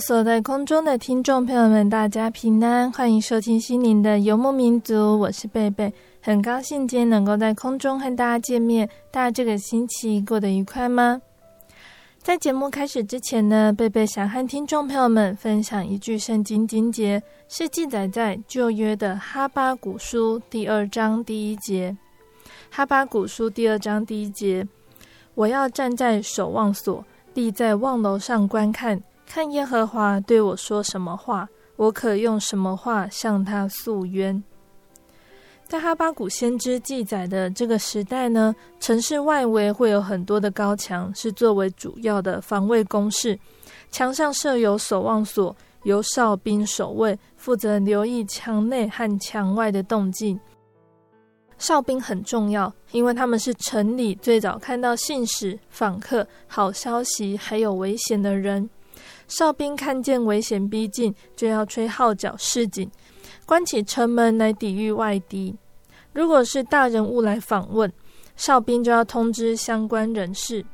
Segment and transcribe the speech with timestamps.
[0.00, 8.88] 所在空中的听众朋友们，大家平安，欢迎收听心灵的游牧民族，我是贝贝，很高兴今天能够在空中和大家见面。
[9.10, 11.20] 大家这个星期过得愉快吗？
[12.18, 21.96] 在节目开始之前呢，贝贝想和听众朋友们分享一句圣经经节，是记载在旧约的哈巴谷书第二章第一节。
[22.70, 24.66] 哈巴谷书第二章第一节，
[25.34, 27.04] 我要站在守望所，
[27.34, 29.02] 立在望楼上观看。
[29.28, 34.42] 看耶和华对我说什么话，我可用什么话向他诉冤。
[35.66, 43.38] 在哈巴谷先知记载的这个时代呢，城市外围会有很多的高墙，是作为主要的防卫工事。
[43.90, 50.40] 墙上设有守望所，由哨兵守卫，负责留意墙内和墙外的动静。
[51.58, 58.68] 哨兵很重要，因为他们是城里最早看到信使、访客、好消息还有危险的人。
[59.28, 62.90] 哨兵看见危险逼近，就要吹号角示警，
[63.46, 65.54] 关起城门来抵御外敌。
[66.12, 67.92] 如果是大人物来访问，
[68.36, 70.64] 哨兵就要通知相关人士。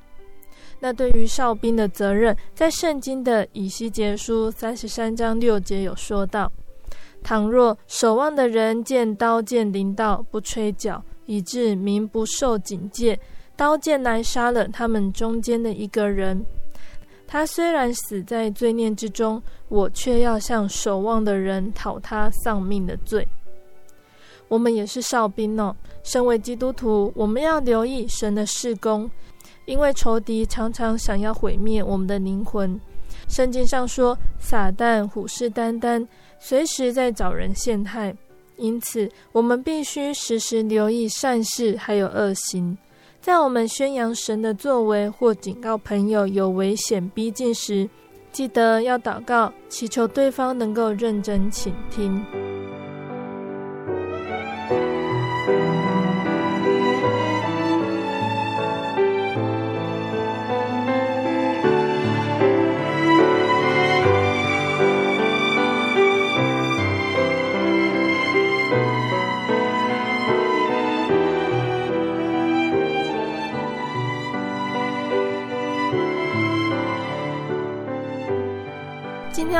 [0.80, 6.50] 那对于哨兵的责任，在圣经的以西结书三十三章六节有说到：
[7.22, 13.18] 倘若守望的人见刀剑临到，不吹角，以致民不受警戒，
[13.56, 16.44] 刀剑来杀了他们中间的一个人。
[17.26, 23.26] 他虽然死在罪孽之中，我却要向守望的人讨他丧命的罪。
[24.48, 29.10] 我们也是哨兵哦，身为基督徒，我们要留意神的事工，
[29.64, 32.78] 因为仇敌常常想要毁灭我们的灵魂。
[33.26, 36.06] 圣经上说，撒旦虎视眈眈，
[36.38, 38.14] 随时在找人陷害，
[38.56, 42.76] 因此我们必须时时留意善事还有恶行。
[43.24, 47.88] 在我们宣扬神的作为或警告朋友有危险逼近时，
[48.30, 52.22] 记得要祷告，祈求对方能够认真倾听。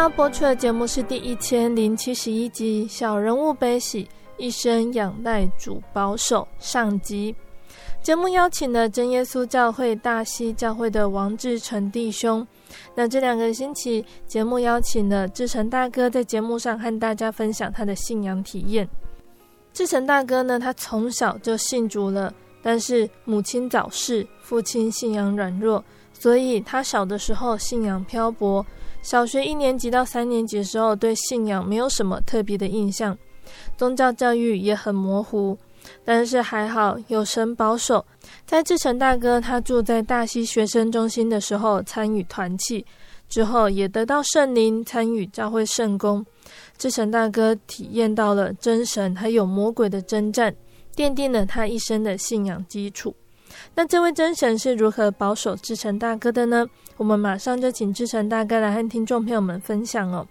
[0.09, 7.35] 播出的节目是第一千零七十一集《小人物悲喜，一生仰赖主保守》上集。
[8.03, 12.47] 节目邀请了真耶稣教会大溪教会的王志成弟兄。
[12.95, 18.89] 那这两个星期，节目邀请了志成大哥在节目上和大家分享他的信仰体验。
[19.73, 22.33] 志成大哥呢，他从小就信主了，
[22.63, 25.83] 但是母亲早逝，父亲信仰软弱，
[26.13, 28.65] 所以他小的时候信仰漂泊。
[29.05, 33.17] 小学一年级到三年级的时候，对信仰没有什么特别的印象，
[33.77, 35.57] 宗教教育也很模糊。
[36.03, 38.03] 但是还好有神保守，
[38.47, 42.83] 在志成大哥他住在大溪学生中心的时候，参与团契
[43.29, 46.25] 之后，也得到圣灵参与教会圣工。
[46.79, 50.57] 志成大哥体验到了真神还有魔鬼的征战，
[50.97, 53.15] 奠定了他一生的信仰基础。
[53.75, 56.67] 那这位真神是如何保守志成大哥的呢？
[56.97, 60.27] 我们马上就请志成大哥来和听众朋友们分享哦。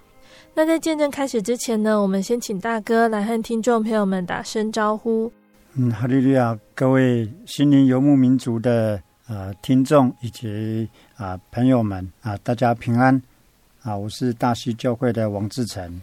[0.55, 5.31] 那在见证开始之前呢，我们先请大哥来和听众朋友们打声招呼。
[5.73, 13.21] 嗯，哈利路亚，各位心灵游牧民族的、呃、听众以及啊、呃、朋友们啊，大家平安
[13.81, 13.97] 啊！
[13.97, 16.01] 我是大西教会的王志成，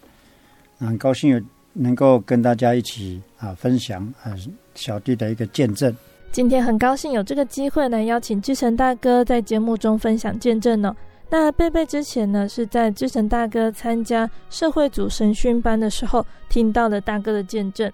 [0.79, 1.41] 很高兴有
[1.73, 4.35] 能够跟大家一起啊分享啊
[4.75, 5.97] 小弟的一个见证。
[6.33, 10.95] 今天很高兴有这个机会来邀请志成大哥在节目中分享见证呢。
[11.29, 17.91] 那贝贝之前呢是在志成大哥参加社会组神训班的时候听到了大哥的见证。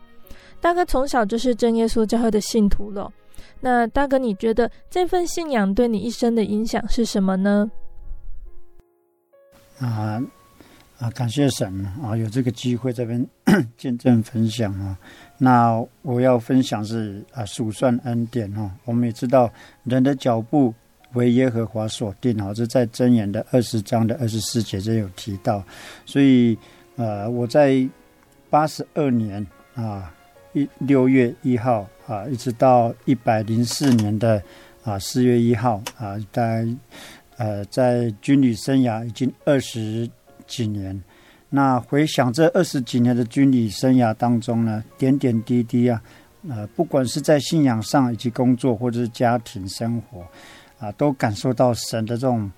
[0.61, 3.11] 大哥从小就是真耶稣教会的信徒了。
[3.61, 7.71] 那大哥，你觉得这份信仰对你一生的影响是什么呢？
[9.81, 10.23] 啊
[10.99, 13.27] 啊，感谢神啊，有这个机会这边
[13.77, 14.97] 见证分享啊。
[15.39, 18.71] 那我要分享是啊，数算恩典哦。
[18.85, 19.53] 我们也知道
[19.85, 20.75] 人的脚步
[21.13, 25.63] 为耶和华所定啊，这在箴言的二十章的二十四节这有提到。
[26.05, 26.57] 所以
[26.97, 27.89] 呃，我在
[28.51, 30.13] 八十二年啊。
[30.53, 34.43] 一六月一号啊，一直到一百零四年的
[34.83, 36.67] 啊四月一号啊，在
[37.37, 40.09] 呃在军旅生涯已经二十
[40.47, 41.01] 几年。
[41.49, 46.03] 那回想这二十几年的军旅生涯当中呢，点点滴滴啊，
[46.49, 50.27] 呃，不管是在信仰上以及工作或者是家庭生活
[50.79, 52.51] 啊，都感受到神的这种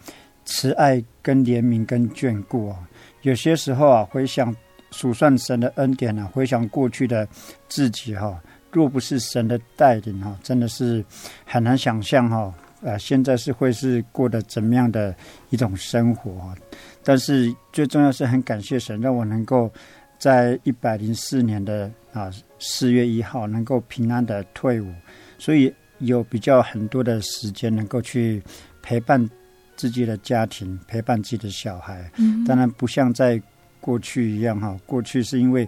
[0.44, 2.76] 慈爱跟怜悯跟眷顾啊。
[3.22, 4.54] 有些时候啊，回想。
[4.90, 7.28] 数算神的恩典呢，回想过去的
[7.68, 8.42] 自己哈，
[8.72, 11.04] 若不是神的带领哈，真的是
[11.44, 12.50] 很难想象哈，
[12.80, 15.14] 呃，现在是会是过得怎么样的
[15.50, 16.54] 一种生活。
[17.02, 19.70] 但是最重要是很感谢神，让我能够
[20.18, 24.92] 在一百零四年的啊四月一号能够平安的退伍，
[25.38, 28.42] 所以有比较很多的时间能够去
[28.82, 29.28] 陪伴
[29.76, 32.10] 自己的家庭，陪伴自己的小孩。
[32.16, 33.40] 嗯，当然不像在。
[33.80, 35.66] 过去一样哈，过去是因为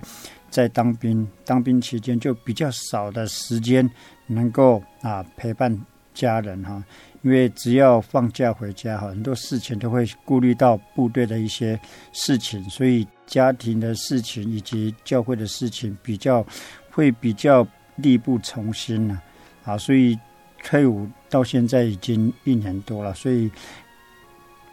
[0.50, 3.88] 在当兵，当兵期间就比较少的时间
[4.26, 5.74] 能够啊陪伴
[6.12, 6.84] 家人哈，
[7.22, 11.78] 因为只要放假回家，很多事情都会顾虑到部队的一些
[12.12, 16.44] 事情，所以家庭的事情以及教会的事情比较
[16.90, 19.22] 会比较力不从心了
[19.64, 20.18] 啊，所以
[20.62, 23.50] 退伍到现在已经一年多了，所以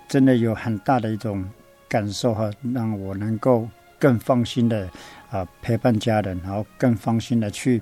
[0.08, 1.48] 真的有很大的一种。
[1.90, 3.66] 感受哈，让我能够
[3.98, 4.90] 更放心的
[5.30, 7.82] 啊陪伴家人，然后更放心的去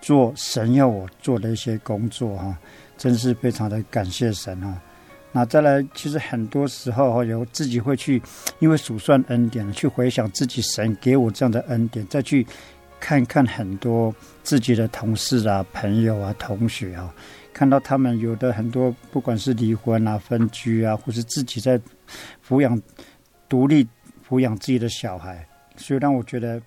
[0.00, 2.58] 做神要我做的一些工作哈，
[2.96, 4.80] 真是非常的感谢神哈。
[5.32, 8.22] 那再来，其实很多时候哈，有自己会去，
[8.58, 12.46] 因为数算恩典，去回想自己神给我这样的恩典，再去
[13.00, 17.12] 看看很多自己的同事啊、朋友啊、同学啊，
[17.52, 21.80] 看到他们有的很多，不管是离婚啊、分居啊，或是自己在
[22.46, 22.80] 抚养。
[23.46, 23.86] 独立
[24.26, 25.46] 抚养自己的小孩，
[25.76, 26.60] 所以让我觉得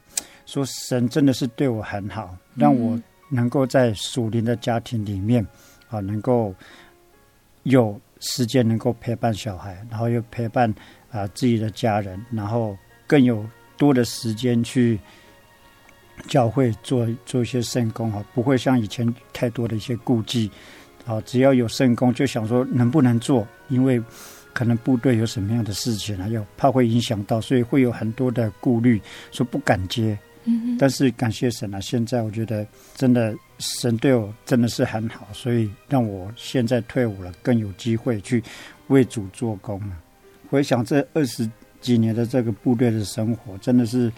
[0.46, 2.98] 说神真的是对我很好，让我
[3.30, 5.46] 能够在属灵的家庭里面
[5.90, 6.54] 啊，能够
[7.64, 10.74] 有时间能够陪伴小孩，然后又陪伴
[11.12, 13.46] 啊自己的家人，然后更有
[13.78, 15.00] 多的时间去
[16.28, 20.52] 教会做做一些圣工哈，不会像以前太多的一些顾忌
[21.06, 24.02] 啊，只要有圣工就想说能不能做，因为。
[24.54, 29.00] 可能部队有什么样的事情啊，又怕会影响到，所以会有很多的顾虑，
[29.32, 30.18] 说不敢接。
[30.80, 32.66] 但是感谢神啊，现在我觉得
[32.96, 38.44] 真的神对我真的是很好，所以让我现在退伍了，更有机会去
[38.88, 39.98] 为主做工了。
[40.50, 41.50] 回想这二十
[41.82, 44.12] 几年的这个部队的生活，真的是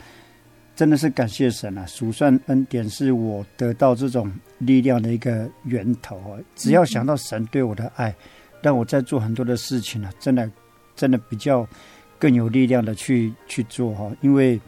[0.76, 1.86] 真的是感谢神啊！
[1.86, 6.40] 数算恩典是我得到这种力量的一个源头啊！
[6.56, 8.14] 只要想到神对我的爱。
[8.62, 10.52] 让我在做很多的事情呢，真的，
[10.94, 11.66] 真的比较
[12.20, 14.12] 更有力量的去去做哈。
[14.20, 14.60] 因为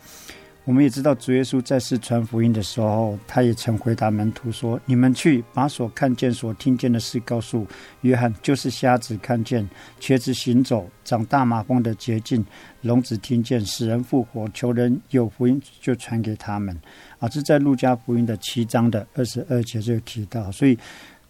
[0.64, 7.66] 我们也知道主耶稣在世传福音的时候，他也曾回答门徒说：“你们去把所看见、所听见的事告诉
[8.02, 9.68] 约翰，就是瞎子看见、
[10.00, 12.46] 瘸子行走、长大麻风的洁净、
[12.82, 16.80] 聋子听见、死人复活、求人有福音就传给他们。”
[17.20, 20.78] 啊，这在路加福音的七章的二十二节就提到，所以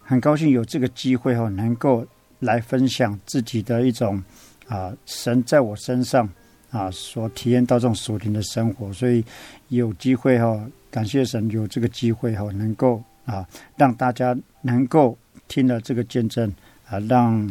[0.00, 2.06] 很高兴有这个机会哈，能够。
[2.42, 4.20] 来分享自己的一种
[4.66, 6.28] 啊，神在我身上
[6.72, 9.24] 啊所体验到这种属灵的生活，所以
[9.68, 16.52] 有机会哈、哦，感谢神有这个机会哈、哦，能够啊让大家能够听了这个见证
[16.88, 17.48] 啊，让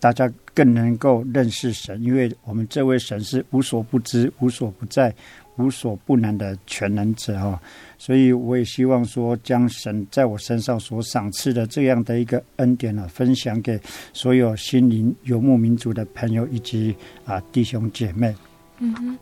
[0.00, 5.14] 大家更能够认识神，因为我们这位神是无所不知、无所不在。
[5.56, 7.62] 无所不能的全能者哈，
[7.96, 13.80] 所以我也希望说，将神在我身上所赏赐的这样的一个恩典呢，分享给
[14.12, 16.92] 所有心灵游牧民族的朋友以及
[17.24, 18.34] 啊弟兄姐妹。
[18.80, 19.18] Mhm.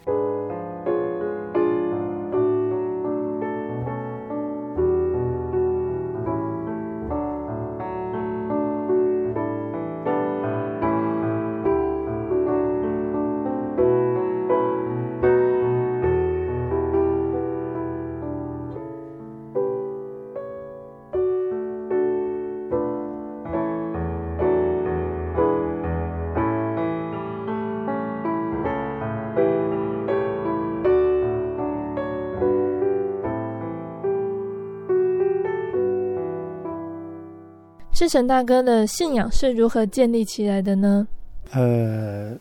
[38.03, 41.07] 志成大哥的信仰是如何建立起来的呢？
[41.53, 42.33] 呃，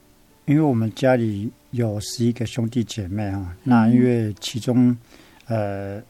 [0.46, 4.98] 因为我们家里有十一个兄弟姐妹啊，那因为其中
[5.46, 6.01] 呃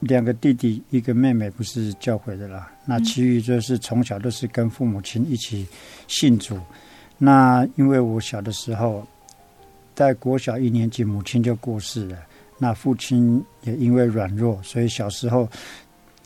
[0.00, 5.64] 两个弟弟一个妹妹不是教会的啦，那其余就是从小都是跟父母亲一起
[6.08, 6.58] 信主。
[7.18, 9.06] 那因为我小的时候
[9.94, 12.18] 在国小一年级，母亲就过世了，
[12.58, 15.48] 那父亲也因为软弱，所以小时候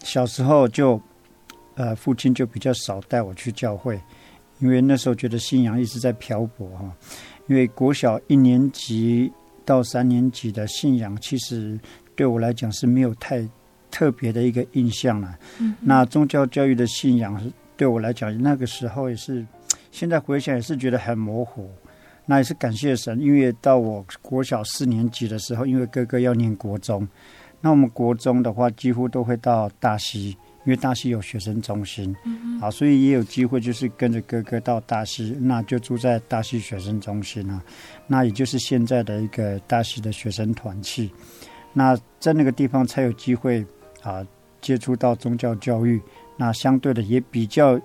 [0.03, 0.99] 小时候就
[1.75, 4.01] 呃父亲就比较少带我去教会。
[4.59, 6.97] 因为那时候觉得信仰一直在漂泊哈，
[7.49, 9.33] 因为国小一年级
[9.65, 11.77] 到三年级的信仰，其实
[12.15, 13.45] 对我来讲是没有太
[13.91, 15.37] 特别的一个印象了。
[15.59, 19.45] 嗯，那宗教教育的信仰是对我来讲，那个时候也是，
[19.91, 21.69] 现在回想也是觉得很模糊。
[22.25, 27.09] 那也是感谢神，因为到我国小四年级的时候，因为哥哥要念国中，
[27.61, 30.37] 那我们国中的话几乎都会到大溪。
[30.65, 32.15] 因为大溪有学生中心，
[32.61, 37.61] 啊，所以也有机会，就是跟着哥哥到大溪，那就住在大溪学生中心啊，
[38.07, 41.11] 那也就是现在的一个大溪的学生团契，
[41.73, 43.67] 那在那个地方才有机会
[44.03, 44.25] 啊
[44.61, 46.01] 接触到宗教教育，
[46.37, 47.81] 那相对的也比较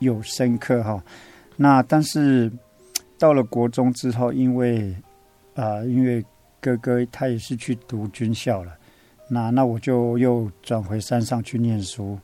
[0.00, 1.02] 有深刻哈。
[1.56, 2.50] 那但是
[3.16, 4.92] 到了国中之后，因为
[5.54, 6.24] 啊，因为
[6.60, 8.77] 哥哥他也是去读军校了。
[9.30, 12.18] 那那我就又转回山上去念书，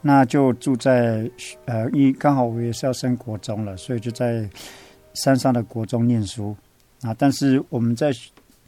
[0.00, 1.28] 那就住在
[1.64, 4.48] 呃，因刚好我也是要升国中了，所以就在
[5.14, 6.56] 山上的国中念书
[7.02, 7.12] 啊。
[7.18, 8.12] 但是我们在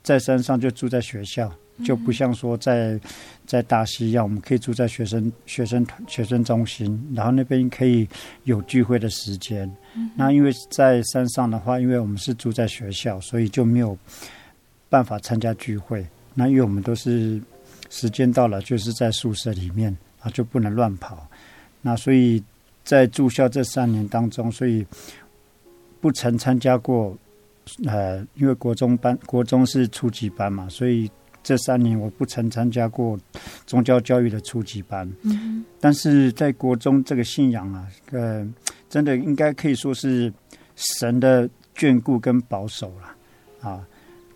[0.02, 1.48] 在山上就住在学校，
[1.84, 2.98] 就不像说在
[3.46, 8.08] 在大溪一样，我们可以住在学生学生学生中心，然后那边可以
[8.44, 9.70] 有聚会的时间。
[10.16, 13.96] 那因为在山上的话，因为我们是住在学校，所以就没有
[14.88, 16.04] 办法参加聚会。
[16.34, 17.40] 那因为我们都是。
[17.90, 21.26] 时间到了，就是在宿舍里面啊，就不能乱跑。
[21.82, 22.42] 那所以
[22.84, 24.86] 在住校这三年当中，所以
[26.00, 27.16] 不曾参加过。
[27.84, 31.10] 呃，因为国中班，国中是初级班嘛，所以
[31.42, 33.18] 这三年我不曾参加过
[33.66, 35.04] 宗教教育的初级班。
[35.22, 35.64] 嗯。
[35.80, 38.46] 但是在国中这个信仰啊，呃，
[38.88, 40.32] 真的应该可以说是
[40.76, 43.84] 神的眷顾跟保守了啊。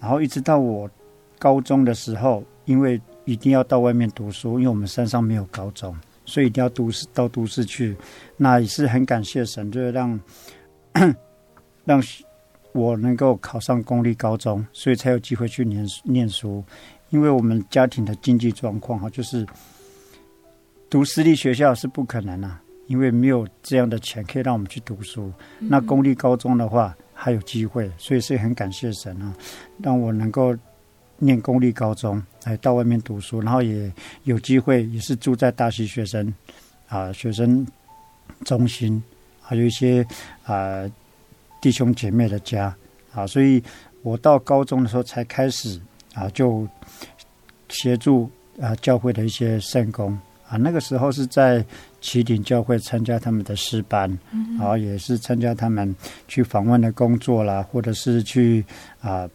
[0.00, 0.90] 然后一直到我
[1.38, 7.96] 高中的时候，因为一定要到外面读书，因为我们山上没有高中，所以一定要都市到都市去。
[8.36, 10.20] 那也是很感谢神，就是让
[11.86, 12.02] 让
[12.72, 16.64] 我能够考上公立高中，所以才有机会去念念书。
[17.10, 19.46] 因为我们家庭的经济状况哈，就是
[20.88, 25.32] 读私立学校是不可能啊，因为没有这样的钱可以让我们去读书。
[25.60, 29.32] 那公立高中的话还有机会，所以是很感谢神啊，
[29.78, 30.52] 让我能够。
[31.22, 33.92] 念公立高中，来到外面读书，然后也
[34.24, 36.32] 有机会，也是住在大溪学生
[36.88, 37.66] 啊学生
[38.46, 39.00] 中心，
[39.42, 40.04] 还有一些
[40.44, 40.90] 啊
[41.60, 42.74] 弟兄姐妹的家
[43.12, 43.62] 啊，所以
[44.02, 45.78] 我到高中的时候才开始
[46.14, 46.66] 啊，就
[47.68, 51.62] 协助啊教会的一些圣工啊，那个时候是在
[52.00, 54.10] 启鼎教会参加他们的师班，
[54.58, 55.94] 然后也是参加他们
[56.26, 58.64] 去访问的工作啦，或者是去
[59.02, 59.28] 啊。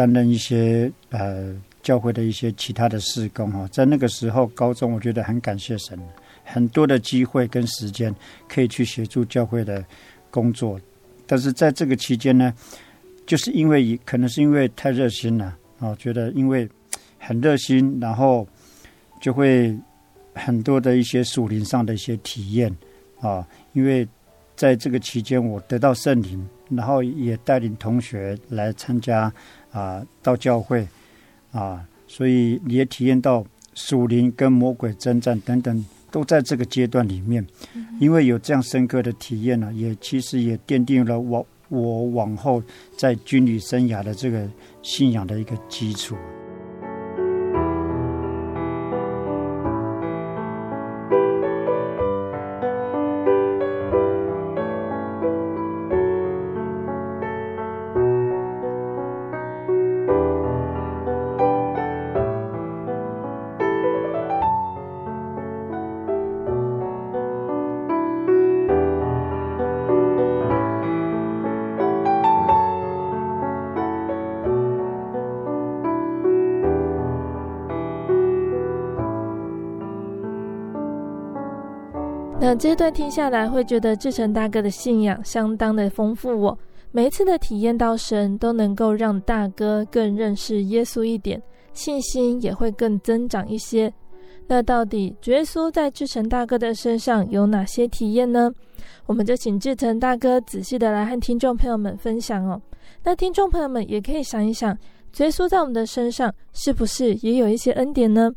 [0.00, 5.98] 担任一些呃教会的一些其他的事工哈，在那个时候高中，我觉得很感谢神，
[6.42, 8.14] 很多的机会跟时间
[8.48, 9.84] 可以去协助教会的
[10.30, 10.80] 工作。
[11.26, 12.50] 但是在这个期间呢，
[13.26, 16.66] 就是因为可能是因为太热心了啊，觉得因为
[17.18, 18.48] 很热心，然后
[19.20, 19.76] 就会
[20.34, 22.74] 很多的一些属灵上的一些体验
[23.20, 24.08] 啊，因为
[24.56, 29.30] 在这个期间我得到圣灵，然后也带领同学来参加。
[29.72, 30.86] 啊，到教会
[31.52, 37.46] 啊，所以你也体验到属灵跟魔鬼征战等等，都在这个阶段里面。
[38.00, 42.62] 因为有这样深刻的体验呢，也其实也奠定了我我往后
[42.96, 44.48] 在军旅生涯的这个
[44.82, 46.16] 信仰的一个基础。
[82.60, 86.58] 这段听下来，会觉得志成大哥的信仰相当的丰富哦。
[86.92, 93.90] 每一次的体验到神，都能够让大哥更认识耶稣一点，信心也会更增长一些。
[94.46, 98.52] 那到底主耶稣在志成大哥的身上有哪些体验呢？
[99.06, 102.60] 我们就请志成大哥仔细的来和听众朋友们分享哦。
[103.02, 104.76] 那听众朋友们也可以想一想，
[105.14, 108.30] 主耶稣在我们的身上是不是也有一些恩典呢？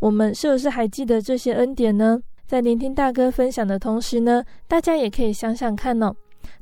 [0.00, 2.18] 我们是不是还记得这些恩典呢？
[2.48, 6.10] 在聆听大哥分享的同时呢，大家也可以想想看哦。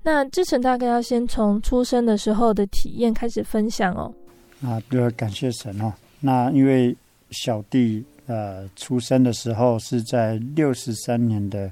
[0.03, 4.13] 那志成大哥要先从出生的时候的体验开始分享哦。
[4.61, 5.93] 啊，对，感谢神哦。
[6.19, 6.95] 那因为
[7.31, 11.71] 小弟呃出生的时候是在六十三年的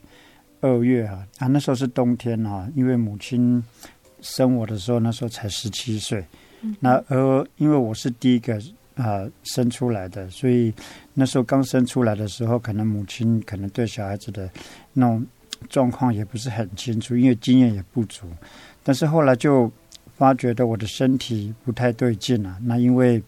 [0.60, 3.60] 二月啊，啊那时候是冬天啊，因为母亲
[4.20, 6.24] 生我的时候那时候才十七岁，
[6.62, 8.62] 嗯、那而因为我是第一个
[8.96, 10.72] 啊生出来的，所以
[11.14, 14.48] 那时候刚生出来的时候，可能母亲可能对小孩子的
[14.92, 15.26] 那种
[15.68, 18.26] 状况也不是很清楚，因为经验也不足，
[18.82, 19.70] 但是后来就。
[20.16, 23.20] 发觉的我的身体不太对劲啊，那因为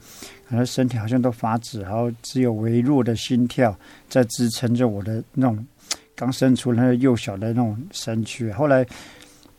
[0.49, 3.76] 可能身体好像都发紫，然后只有微弱的心跳
[4.08, 5.66] 在支撑着我的那种
[6.14, 8.52] 刚生出来的幼小的那种身躯。
[8.52, 8.87] 后来，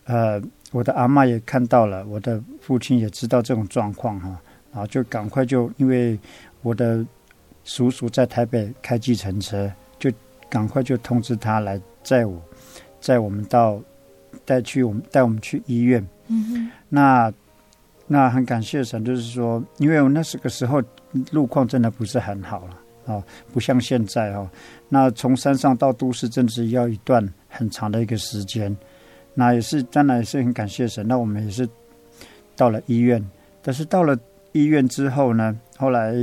[0.05, 4.41] 呃，我的阿嬷也看到了，我的父亲也知道这种状况哈，
[4.79, 6.19] 后就赶快就因为
[6.62, 7.05] 我的
[7.63, 10.12] 叔叔在台北开计程车，就
[10.50, 12.41] 赶快就通知他来载我，
[13.01, 13.81] 载我们到
[14.46, 16.05] 带去我们带我们去医院。
[16.27, 17.34] 嗯哼，那
[18.05, 20.81] 那很感谢神，就是说，因为我那是个时候
[21.31, 24.50] 路况真的不是很好了哦，不像现在哦。
[24.89, 28.75] 那从山上到都市，甚至要一段很长的一个时间。
[29.34, 31.08] 那也是当然也是很感谢神。
[31.08, 31.67] 那我们也是
[32.56, 33.23] 到了医院，
[33.62, 34.17] 但是到了
[34.58, 36.13] 医院之后呢，后来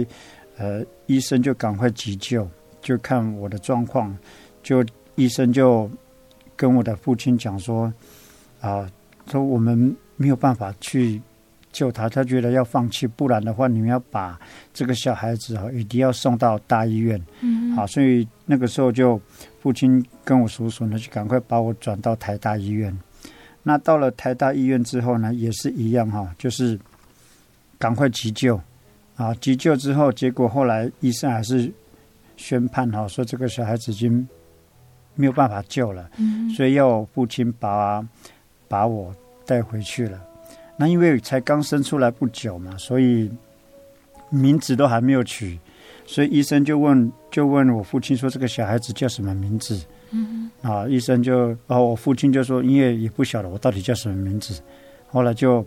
[0.58, 2.48] 呃医生就赶快急救，
[2.80, 4.16] 就看我的状况，
[4.62, 5.90] 就医生就
[6.56, 7.84] 跟我的父亲讲说
[8.60, 8.82] 啊。
[8.82, 8.90] 呃
[9.32, 11.18] 说我们没有办法去
[11.72, 14.38] 救他，他觉得要放弃，不然的话，你们要把
[14.74, 17.18] 这个小孩子哈，一定要送到大医院。
[17.40, 19.18] 嗯，好，所以那个时候就
[19.62, 22.94] 父亲跟我叔叔呢，就赶快把我转到台大医院。
[23.62, 26.78] 那到了台大医院之后呢，也是一样哈，就是
[27.84, 28.58] 赶快急救
[29.16, 31.70] 啊，急救之后，结果后来医生还是
[32.36, 34.26] 宣判哈，说这个小孩子已经
[35.14, 38.02] 没有办法救了，嗯，所以要我父亲把。
[38.66, 39.14] 把我
[39.46, 40.18] 带回去了，
[40.76, 43.30] 那因为才刚生出来不久嘛，所以
[44.30, 45.56] 名字都还没有取，
[46.06, 54.60] 所以医生就问，就问我父亲说：“这个小孩子叫什么名字？”嗯哼，啊，医生就哦，我父亲就说：“因为也不晓得我到底叫什么名字。”
[55.06, 55.64] 后来就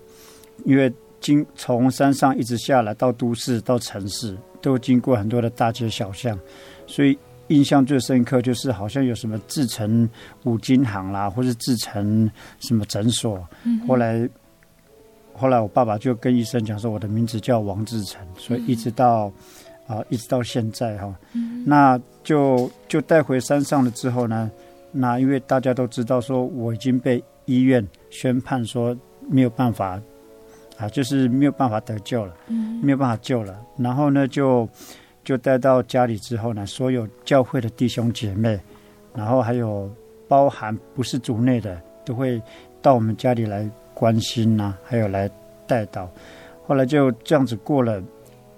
[0.65, 0.91] 因为
[1.27, 6.39] 经从山上一直下来到都市到城市，都经过很多的大街小巷，
[6.85, 7.17] 所以。
[7.49, 10.09] 印象最深刻就是好像有什么志成
[10.43, 13.41] 五金行啦，或是志成什么诊所。
[13.63, 14.29] 嗯、后来，
[15.33, 19.31] 后来我爸爸就跟医生讲说，我的名字叫王志成，所以一直到
[19.87, 21.15] 啊、一直到现在哈。
[21.31, 24.51] 嗯、那就就带回山上了之后呢，
[24.91, 28.93] 那因为大家都知道说我已经被医院宣判说
[29.29, 29.97] 没有办法
[30.77, 33.59] 啊，就是没有办法得救了，嗯、没有办法救了。
[33.77, 34.67] 然后呢就。
[35.23, 38.57] 就带到家里之后呢，所有教会的弟兄姐妹，
[39.13, 39.93] 然后还有
[40.25, 42.41] 包含不是族内的，都会
[42.81, 45.29] 到我们家里来关心呐、啊，还有来
[45.67, 46.09] 带到。
[46.65, 48.01] 后来就这样子过了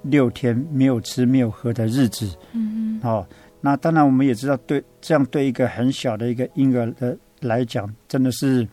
[0.03, 2.27] 六天没有吃没有喝的日子。
[2.53, 3.01] 嗯嗯。
[3.01, 3.25] 哦，
[3.62, 8.67] 那当然我们也知道，对这样对一个很小的一个婴儿的来讲，真的是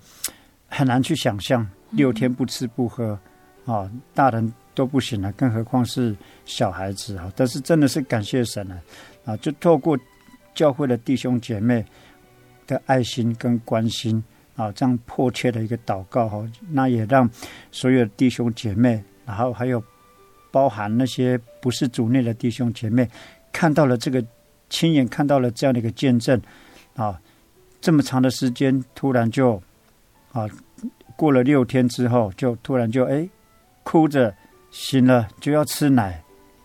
[0.68, 3.18] 很难去想象六天不吃不喝
[3.66, 4.50] 啊、大人。
[4.76, 7.32] 都不行了，更何况是小孩子哈。
[7.34, 8.78] 但是真的是感谢神了
[9.24, 9.34] 啊！
[9.38, 9.98] 就透过
[10.54, 11.82] 教会的弟兄姐妹
[12.66, 14.22] 的爱心跟关心
[14.54, 17.26] 啊，这样迫切的一个祷告哈，那也让
[17.72, 19.82] 所有弟兄姐妹，然后还有
[20.50, 23.08] 包含那些不是主内的弟兄姐妹，
[23.50, 24.22] 看到了这个
[24.68, 26.38] 亲眼看到了这样的一个见证
[26.96, 27.18] 啊！
[27.80, 29.54] 这么长的时间，突然就
[30.32, 30.46] 啊，
[31.16, 33.26] 过了六天之后，就突然就哎
[33.86, 34.34] 哭着。
[34.72, 36.22] 醒了就要吃奶，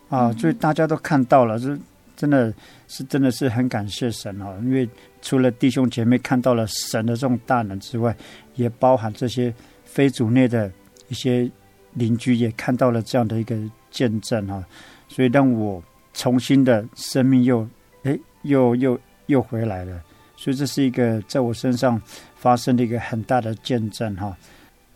[0.10, 1.80] 啊，所以大家都看到了，这
[2.18, 2.54] 真的
[2.90, 4.54] 是真的是很感谢神啊！
[4.64, 4.90] 因为
[5.22, 8.14] 除了弟兄姐妹看到了神的这种大能之外，
[8.56, 9.54] 也包含这些
[9.86, 10.70] 非主内的
[11.08, 11.50] 一些
[11.94, 13.56] 邻居也看到了这样的一个
[13.92, 14.62] 见证啊，
[15.08, 15.82] 所以让我
[16.14, 17.66] 重新的生命又
[18.04, 20.02] 哎又又又回来了，
[20.36, 22.02] 所以这是一个在我身上
[22.36, 24.36] 发生的一个很大的见证哈。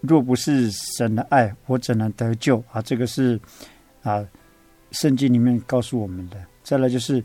[0.06, 2.82] 若不是神的爱，我怎能得救啊？
[2.82, 3.40] 这个是
[4.04, 4.26] 啊，
[4.92, 6.38] 圣经里面告诉我们的。
[6.64, 7.24] 再来就是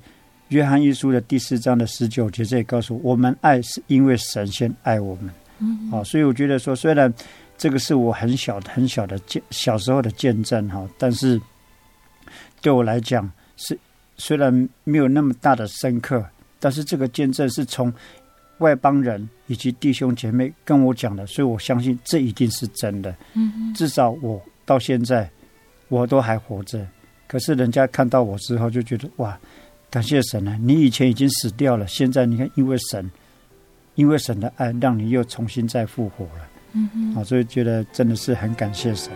[0.49, 5.31] 约翰一书的第四章的十九节，这也告诉我，们爱是因为神先爱我们。
[5.59, 7.13] 嗯，啊，所以我觉得说，虽然
[7.57, 11.41] 这个是我很小的、很小的见小时候的见证哈，但是
[12.61, 13.79] 对我来讲是
[14.17, 16.25] 虽然没有那么大的深刻，
[16.59, 17.93] 但是这个见证是从
[18.61, 23.15] 外邦人以及弟兄姐妹跟我讲的，所以我相信这一定是真的。
[23.35, 25.29] 嗯，至少我到现在
[25.89, 26.87] 我都还活着，
[27.27, 29.39] 可是人家看到我之后就觉得哇，
[29.91, 30.57] 感谢神啊！
[30.63, 33.11] 你以前已经死掉了，现在你看，因为神，
[33.97, 36.49] 因为神的爱，让你又重新再复活了。
[36.73, 39.13] 嗯嗯，啊，所以觉得真的是很感谢神。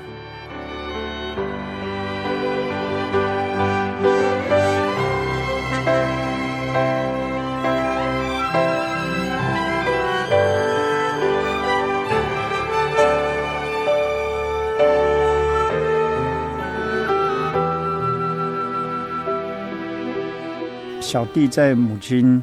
[21.14, 22.42] 小弟在母亲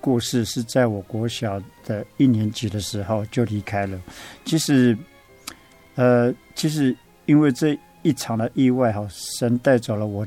[0.00, 4.00] 过世是在我国小的一年级的时候就离开了。
[4.44, 4.96] 其实，
[5.96, 6.96] 呃，其实
[7.26, 10.24] 因为这一场的意外哈，神带走了我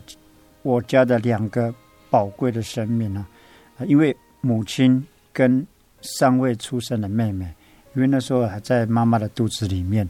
[0.63, 1.73] 我家的两个
[2.09, 3.25] 宝贵的生命啊。
[3.85, 5.65] 因为母亲跟
[6.01, 7.45] 尚未出生的妹妹，
[7.95, 10.05] 因为那时候还在妈妈的肚子里面，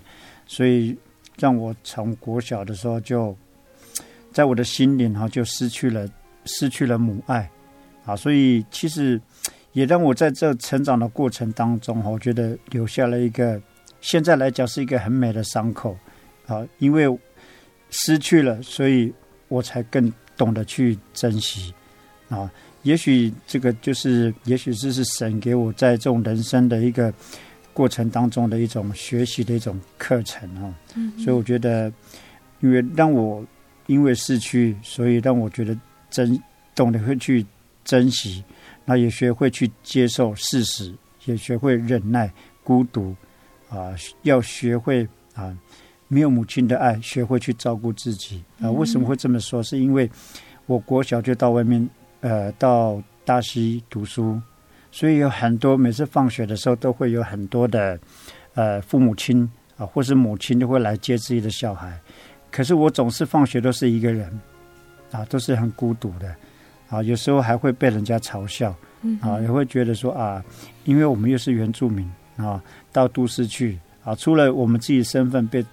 [0.48, 0.98] 所以
[1.38, 3.38] 让我从国小的时候就
[4.34, 6.10] 在我的心灵哈就失去了
[6.46, 7.48] 失去了母爱。
[8.08, 9.22] 啊，所以其实
[9.74, 13.62] 也让我在这成长的过程当中，我觉得留下了一个
[14.00, 15.96] 现在来讲是一个很美的伤口
[16.48, 16.66] 啊。
[16.80, 17.06] 因为
[17.90, 19.14] 失去了，所以
[19.50, 21.74] 我才更懂得去珍惜
[22.30, 22.50] 啊。
[22.84, 27.14] 也许这个就是，也许这是神给我在这种人生的一个
[27.74, 30.74] 过程当中的一种学习的一种课程啊。
[30.96, 31.92] 嗯，所以我觉得，
[32.62, 33.46] 因为让我
[33.88, 35.78] 因为失去，所以让我觉得
[36.10, 36.42] 真
[36.74, 37.46] 懂得会去。
[37.88, 38.44] 珍惜，
[38.84, 42.30] 那也学会去接受事实，也学会忍耐
[42.66, 43.16] 孤独，
[43.70, 45.58] 啊，要学会啊，
[46.10, 48.70] 没有母亲的爱，学会去照顾自己啊。
[48.70, 49.64] 为什么会这么说？
[49.64, 50.12] 是因为
[50.66, 54.38] 我国小就到外面，呃，到大溪读书，
[54.92, 57.98] 所以有很多每次放学的时候，都会有很多的
[58.54, 61.98] 呃父母亲啊，或是母亲都会来接自己的小孩。
[62.52, 64.38] 可是我总是放学都是一个人，
[65.12, 66.36] 啊，都是很孤独的。
[66.90, 68.74] 啊，有时候还会被人家嘲笑，
[69.22, 70.44] 啊，也会觉得说啊，
[70.86, 75.66] 因为我们又是原住民啊，到都市去啊，除了我们自己身份被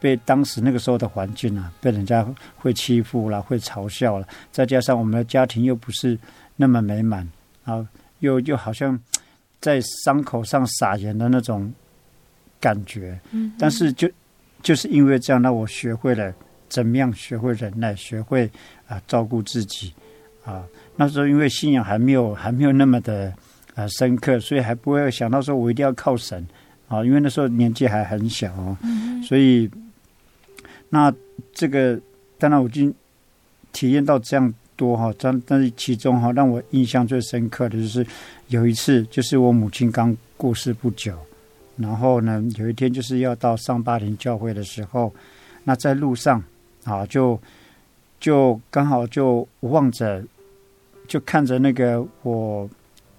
[0.00, 6.18] 被当时那个时候的环境啊，被人家会欺负了，会嘲笑了，再加上我们的家庭又不是
[6.56, 7.26] 那么美满
[7.64, 7.86] 啊，
[8.18, 8.98] 又又好像
[9.60, 11.72] 在伤口上撒盐的那种
[12.60, 14.10] 感觉，嗯但是就
[14.62, 16.34] 就是因为这样，让我学会了
[16.68, 18.50] 怎么样学会忍耐，学会
[18.88, 19.94] 啊照顾自己。
[20.44, 20.62] 啊，
[20.96, 23.32] 那时候因为信仰还没有还没有那么的
[23.74, 26.46] 呃深刻，所以还不会想到说我一定要靠神
[26.86, 28.76] 啊，因为那时候年纪还很小哦，
[29.26, 29.70] 所以
[30.90, 31.10] 那
[31.54, 31.98] 这个
[32.38, 32.94] 当然我已经
[33.72, 38.06] 体验到这样多哈，但但是其中哈让我印象最深刻的就是
[38.48, 41.16] 有一次，就是我母亲刚过世不久，
[41.78, 45.10] 然后呢有一天就是要到上巴林教会的时候，
[45.64, 46.44] 那在路上
[46.84, 47.40] 啊就
[48.20, 50.22] 就刚好就望着。
[51.06, 52.68] 就看着那个我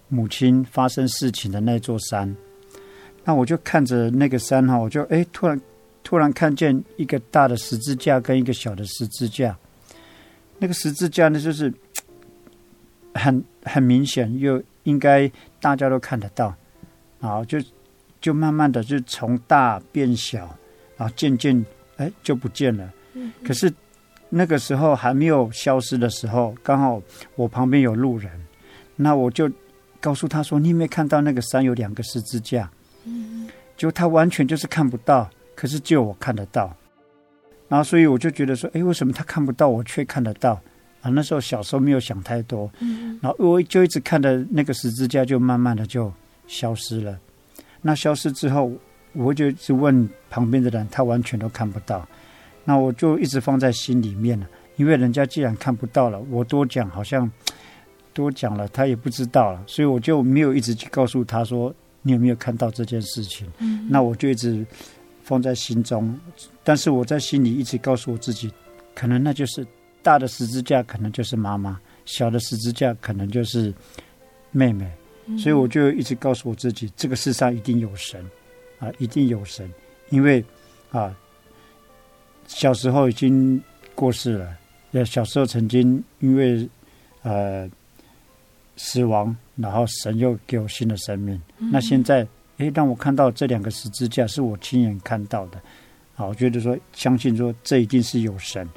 [0.07, 2.35] 母亲发生事情的那座山，
[3.23, 5.59] 那我就看着那个山哈，我就哎突然
[6.03, 9.57] 突然看见一个大的十字架跟一个小的十字架，
[10.59, 11.73] 那个十字架呢就是
[13.13, 16.53] 很很明显，又应该大家都看得到，
[17.19, 17.59] 然后就
[18.19, 20.39] 就慢慢的就从大变小，
[20.97, 21.65] 然后渐渐
[21.97, 22.91] 哎就不见了，
[23.43, 23.71] 可是。
[24.37, 27.01] 那个时候还没有消失的时候，刚好
[27.35, 28.29] 我旁边有路人，
[28.97, 29.49] 那我就
[30.01, 32.69] 告诉他说：“你有没有看到那个山有两个十字架？”
[33.07, 36.75] 嗯，就他完全就是看不到，可是只有我看得到。
[37.69, 40.59] 然后所以我就觉得说：“哎，为什么他看不到，我却看得到？”
[41.01, 42.69] 啊，那时候小时候没有想太多。
[42.81, 46.11] 嗯，然后我就一直看着那个十字架，就慢慢的就
[46.45, 47.17] 消失了。
[47.81, 48.69] 那消失之后，
[49.13, 52.05] 我就一直问旁边的人，他完全都看不到。
[52.67, 57.31] 那我就一直放在心里面了，因为人家既然看不到了，我多讲好像
[58.11, 63.47] 多讲了，他也不知道了，所以我就没有一直去告诉他说，你有没有看到这件事情。
[63.59, 64.65] 嗯，那我就一直
[65.23, 66.19] 放在心中，
[66.63, 68.51] 但是我在心里一直告诉我自己，
[68.95, 69.63] 可能那就是
[70.01, 73.71] 大的十字架，可能就是妈妈；小的十字架，可能就是
[74.51, 74.91] 妹妹。
[75.37, 78.25] 所以我就一直告诉我自己，这个世上一定有神
[78.79, 79.71] 啊，一定有神，
[80.09, 80.43] 因为
[80.89, 81.15] 啊。
[82.47, 83.61] 小时候已经
[83.95, 84.55] 过世了，
[84.91, 86.67] 那小时候曾经因为
[87.23, 87.69] 呃
[88.77, 91.41] 死亡，然后神又给我新的生命。
[91.57, 92.25] 那现在，
[92.57, 95.57] 哎，让我看到这两个十字架是我亲眼看到的，
[96.15, 98.67] 啊，我觉得说相信说这一定是有神，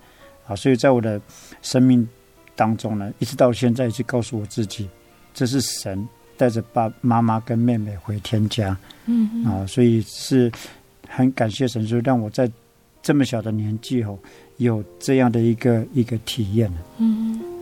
[0.46, 1.20] 啊，所以在我的
[1.60, 2.08] 生命
[2.56, 4.88] 当中呢，一直到现在，一直告诉我自己，
[5.34, 8.76] 这是神带着爸妈妈跟妹妹回天家，
[9.06, 10.50] 嗯，啊，所以是
[11.06, 12.50] 很感谢神，就让我在。
[13.02, 14.18] 这么小的年纪哦
[14.58, 17.57] 有这样的一个一个体验嗯嗯。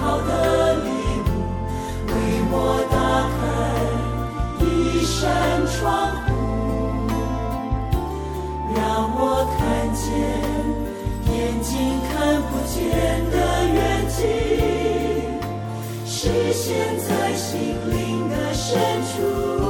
[0.00, 0.88] 好的礼
[1.26, 1.30] 物，
[2.08, 2.12] 为
[2.50, 2.54] 我
[2.90, 2.96] 打
[3.36, 3.38] 开
[4.64, 4.66] 一
[5.04, 5.18] 扇
[5.66, 5.78] 窗
[6.24, 6.28] 户，
[8.74, 8.80] 让
[9.14, 9.20] 我
[9.58, 9.60] 看
[9.94, 10.02] 见
[11.30, 11.70] 眼睛
[12.08, 12.10] 看
[12.48, 12.74] 不见
[13.30, 13.36] 的
[13.74, 14.18] 远景，
[16.06, 16.18] 实
[16.52, 16.64] 现
[16.98, 18.68] 在心灵的深
[19.02, 19.69] 处。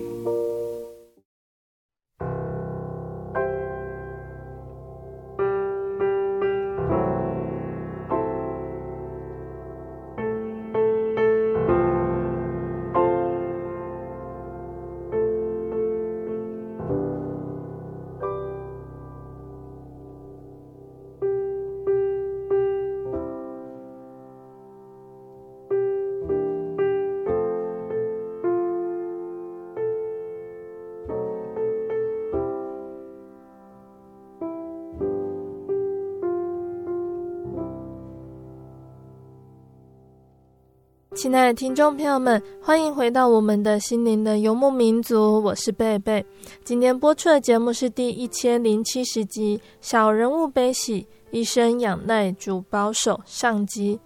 [41.21, 46.25] 亲爱的听众朋友们，欢迎回到我们的心灵的游牧民族，我是贝贝。
[46.63, 53.99] 今天播出的节目是第一千零七十集《小人物悲喜，一生仰赖主保守》上集。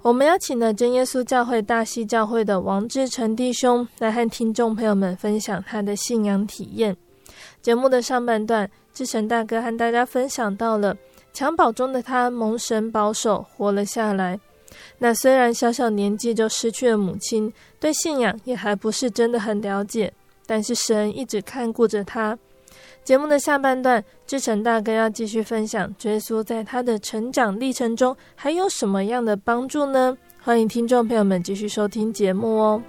[0.00, 6.96] 我们邀请了真耶稣教会大西教会的王志成弟兄来和听众朋友们分享他的信仰体验。
[7.60, 10.96] 节目的上半段，志成大哥和大家分享到了
[11.34, 14.40] 襁褓中的他蒙神保守，活了下来。
[14.98, 20.12] 那虽然小小年纪就失去了母亲，对信仰也还不是真的很了解，
[20.46, 22.38] 但是神一直看顾着他。
[23.02, 30.16] 节目的下半段，志成大哥要继续分享，耶稣在他的成长历程中还有什么样的帮助呢？
[30.42, 32.82] 欢迎听众朋友们继续收听节目哦。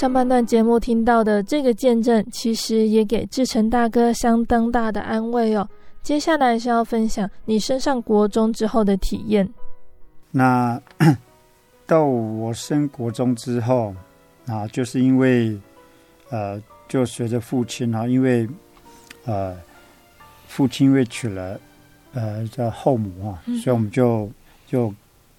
[0.00, 5.68] 上半段节目听到的这个见证，其实也给志成大哥相当大的安慰哦。
[6.02, 9.46] 接下来是要分享你升上国中之后的体验。
[10.30, 10.80] 那
[11.86, 13.94] 到我升国中之后
[14.46, 15.54] 啊，就是因为
[16.30, 16.58] 呃，
[16.88, 18.48] 就随着父亲啊，因为
[19.26, 19.54] 呃，
[20.48, 21.60] 父亲因为娶了
[22.14, 24.30] 呃叫后母啊，嗯、所以我们就
[24.66, 24.94] 就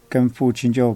[0.07, 0.95] 跟父亲就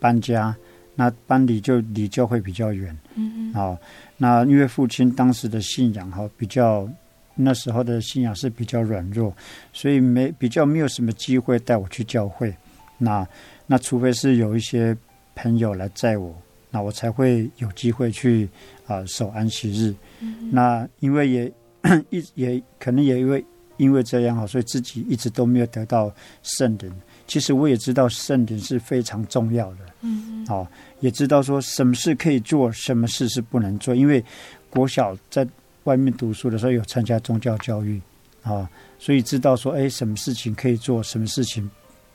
[0.00, 0.52] 搬家。
[0.94, 3.78] 那搬离就离教会比较远，嗯嗯，好，
[4.16, 6.88] 那因为父亲当时的信仰哈比较，
[7.34, 9.34] 那时候的信仰是比较软弱，
[9.72, 12.54] 所以没比较没有什么机会带我去教会。
[12.98, 13.26] 那
[13.66, 14.96] 那除非是有一些
[15.34, 16.34] 朋友来载我，
[16.70, 18.44] 那我才会有机会去
[18.86, 19.94] 啊、呃、守安息日。
[20.20, 21.52] 嗯、那因为也
[22.10, 23.44] 一也可能也因为
[23.78, 26.92] 因为这样哈，所以自己一直都没有得到圣灵。
[27.26, 30.66] 其实我也知道圣灵是非常重要的，嗯，好，
[31.00, 33.94] 也知道说什么事可以做，什么事是不能做。
[33.94, 34.22] 因为
[34.68, 35.46] 国小在
[35.84, 38.00] 外面读书的时候有参加宗教教育，
[38.42, 38.68] 啊，
[38.98, 41.68] 所以知道说，哎，什么事情可以做，什么事情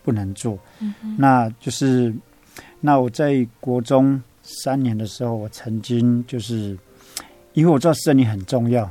[0.03, 0.57] 不能做。
[0.79, 2.13] 嗯，那就是，
[2.79, 6.77] 那我在国中三年的时候，我曾经就是，
[7.53, 8.89] 因为我知道圣灵很重要。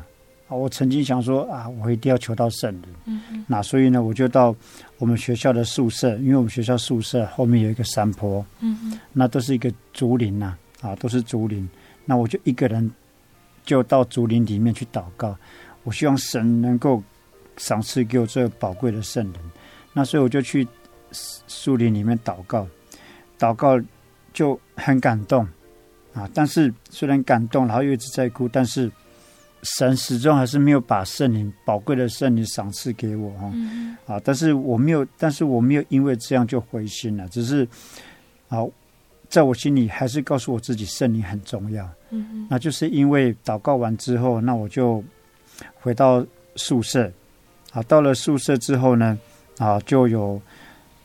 [0.49, 3.21] 啊，我曾经想说啊，我一定要求到圣人。
[3.49, 4.55] 那所以呢，我就到
[4.99, 8.47] 我们学校的宿舍，因为我们学校宿舍后面有一个山坡。
[9.13, 11.69] 那都是一个竹林呐，啊，都是竹林。
[12.05, 12.89] 那我就一个人
[13.65, 15.37] 就到竹林里面去祷告，
[15.83, 17.03] 我希望神能够
[17.57, 19.35] 赏赐给我这个宝贵的圣人。
[19.93, 20.65] 那所以我就去
[21.11, 22.69] 树林里面祷告，
[23.37, 23.81] 祷告
[24.33, 25.45] 就很感动
[26.15, 26.31] 啊。
[26.33, 28.89] 但是虽然感动，然后又一直在哭，但是。
[29.67, 34.21] 神始终还是没有把圣灵宝贵的圣灵赏赐给我哈，嗯、啊！
[34.25, 37.67] 但是我没有，但是我没有因为这样就灰心了，只是
[38.49, 38.65] 啊，
[39.29, 41.89] 在我心里还是告诉我自己圣灵很重要。
[42.11, 45.03] 嗯，那就是因为祷告完之后，那我就
[45.81, 47.11] 回到宿舍。
[47.73, 49.19] 啊，到了宿舍之后呢，
[49.59, 50.41] 啊，就有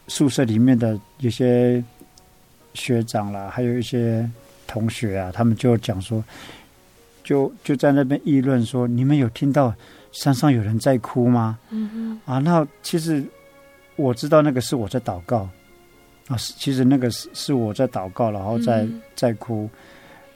[0.08, 1.84] 宿舍里面的一些
[2.76, 4.30] 学长啦，还有一些
[4.68, 6.24] 同学啊，他们就讲说。
[7.32, 9.74] 就就在那边议论说：“你们有听到
[10.12, 13.24] 山上有人在哭吗？”嗯嗯啊，那其实
[13.96, 15.48] 我知道那个是我在祷告
[16.28, 19.70] 啊，其实那个是是我在祷告，然后在在哭，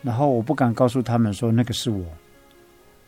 [0.01, 2.05] 然后我不敢告诉他们说那个是我。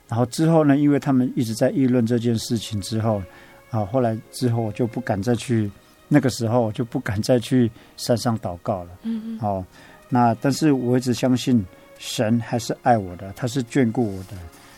[0.10, 3.24] 然后之后呢，因为他们一直在议论这件事情之后，
[3.70, 5.72] 啊，后来之后我就不敢再去，
[6.10, 8.90] 那个时候我就不敢再去山上祷告了。
[9.04, 9.40] 嗯嗯。
[9.40, 9.64] 好，
[10.10, 11.66] 那但是我一直相信
[11.98, 14.38] 神还是爱我的，他是眷顾我的。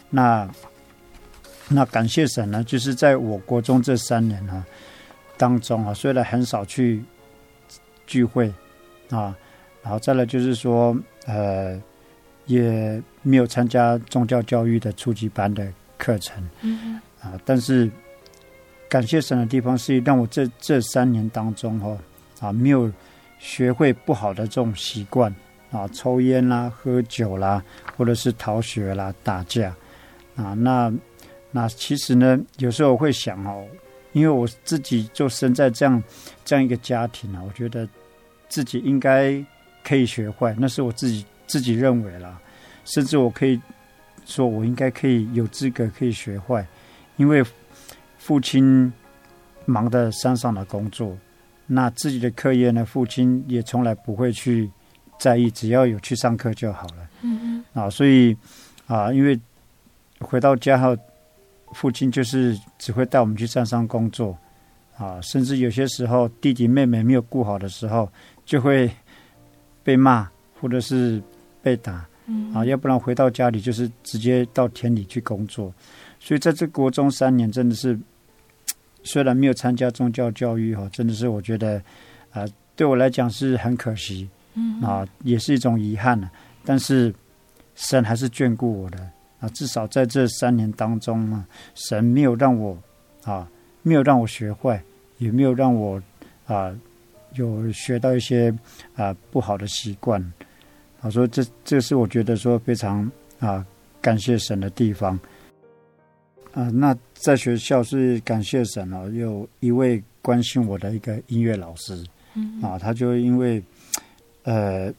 [0.10, 0.50] 那
[1.68, 4.64] 那感谢神呢，就是在我国中这三年哈
[5.38, 7.04] 当中啊，虽然很少去
[8.08, 8.54] 聚会
[9.10, 9.36] 啊，
[9.82, 11.82] 然后再来就是说呃。
[12.46, 17.88] 也没有参加宗教教育的初级班的课程，嗯啊，但是
[18.90, 21.96] 感谢神的地方是让我这这三年当中哈
[22.40, 22.92] 啊没有
[23.38, 25.32] 学会不好的这种习惯
[25.72, 27.64] 啊，抽烟啦、喝酒啦，
[27.96, 29.76] 或者是逃学啦、打架
[30.36, 30.54] 啊。
[30.54, 30.92] 那
[31.52, 33.66] 那其实呢，有时候我会想哦，
[34.14, 36.02] 因为我自己就生在这样
[36.44, 37.88] 这样一个家庭啊，我觉得
[38.48, 39.44] 自己应该
[39.84, 41.26] 可以学坏，那是我自己。
[41.50, 42.40] 自己认为啦，
[42.86, 43.60] 甚至我可以
[44.24, 46.64] 说，我应该可以有资格可以学坏，
[47.18, 47.44] 因为
[48.20, 48.94] 父亲
[49.66, 51.18] 忙的山上的工作，
[51.66, 54.70] 那自己的课业呢，父亲也从来不会去
[55.20, 57.10] 在意，只要有去上课就好了。
[57.22, 57.64] 嗯嗯。
[57.74, 58.36] 啊，所以
[58.88, 59.40] 啊，因为
[60.20, 60.98] 回到家后，
[61.74, 64.36] 父亲就是只会带我们去山上工作，
[64.98, 68.12] 啊，甚至有些时候弟弟妹妹没有顾好的时候，
[68.46, 68.90] 就会
[69.84, 70.28] 被骂，
[70.60, 71.22] 或者是。
[71.62, 72.08] 被打，
[72.54, 75.72] 啊，要不然回到家里就是直接到田里去工作，
[76.18, 78.00] 所以在这国中三年真的是，
[79.04, 81.84] 虽然没有参加宗教教育哈，真的是我觉得
[82.32, 82.46] 啊，
[82.78, 84.28] 对我来讲是很可惜，
[84.82, 86.30] 啊，也是一种遗憾呢。
[86.66, 87.14] 但是
[87.76, 89.00] 神还是眷顾我的
[89.40, 92.78] 啊，至少在这三年当中呢，神没有让我
[93.24, 93.50] 啊，
[93.82, 94.82] 没有让我学坏，
[95.18, 96.02] 也没有让我
[96.46, 96.76] 啊
[97.34, 98.54] 有学到一些
[98.96, 100.22] 啊不好的习惯。
[101.02, 103.66] 我说这这是我觉得说非常啊
[104.02, 105.18] 感谢神的地方
[106.54, 106.70] 啊。
[106.70, 112.04] 那在学校是感谢神哦，有一位关心我的一个音乐老师，
[112.62, 113.64] 啊，他就因为
[114.50, 114.92] 呃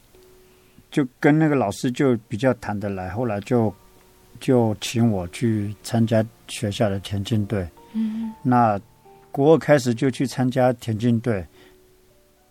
[0.90, 3.74] 就跟那个老师就比较谈得来，后来就
[4.38, 7.66] 就请我去参加学校的田径队。
[7.94, 8.80] 嗯，那
[9.32, 11.44] 国二开始就去参加田径队，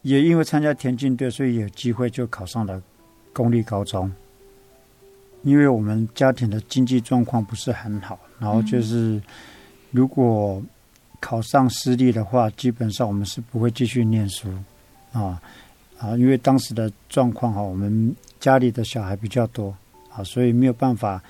[0.01, 2.81] 也因为参加田径队，所以有机会就考上了。
[3.31, 4.11] 公立高中，
[5.43, 9.21] 因为我们家庭的经济状况不是很好，然后就是
[9.91, 10.61] 如果
[11.21, 14.49] 考上私立的话，基本上我们是不会继续念书
[15.13, 15.39] 啊
[15.99, 19.75] 啊，因为当时的状况哈，我们家里的小孩比较多
[20.11, 21.21] 啊，所以没有办法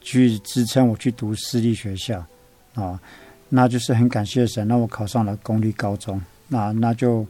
[0.00, 2.24] 去支撑我去读私立学校
[2.74, 2.98] 啊，
[3.50, 7.26] 那就是很感谢神，那我考上了公立高中，那那就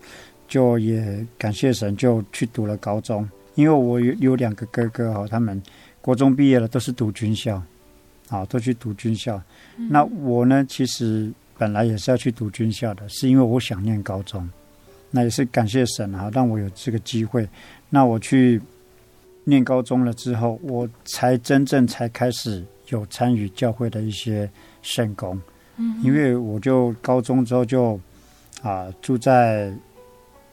[0.46, 3.28] 就也感谢神，就去读了高中。
[3.56, 5.60] 因为我有有两个哥哥哈，他们
[6.00, 7.60] 国中毕业了，都是读军校，
[8.28, 9.42] 啊，都去读军校。
[9.76, 9.88] 嗯。
[9.90, 14.48] 那我呢，其实本来也是要去读军校的，是因为我想念高中。
[15.10, 17.48] 那也是感谢神啊，让我有这个机会。
[17.88, 18.60] 那我去
[19.44, 24.50] 念高中了之后，我才真正才开始有参与教会的一些
[24.82, 25.40] 圣工。
[25.76, 26.00] 嗯。
[26.02, 27.98] 因为我就高中之后就
[28.62, 29.72] 啊住在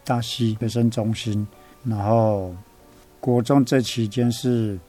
[0.04, 1.48] 大溪学生中心，
[1.84, 2.56] 然后。
[3.20, 4.80] 国中这期间是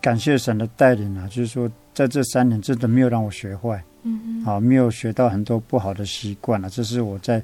[0.00, 7.42] 感谢神的带领啊，就是说在这三年真的没有让我学坏，嗯嗯，啊，没有学到很多不好的习惯啊，这是我在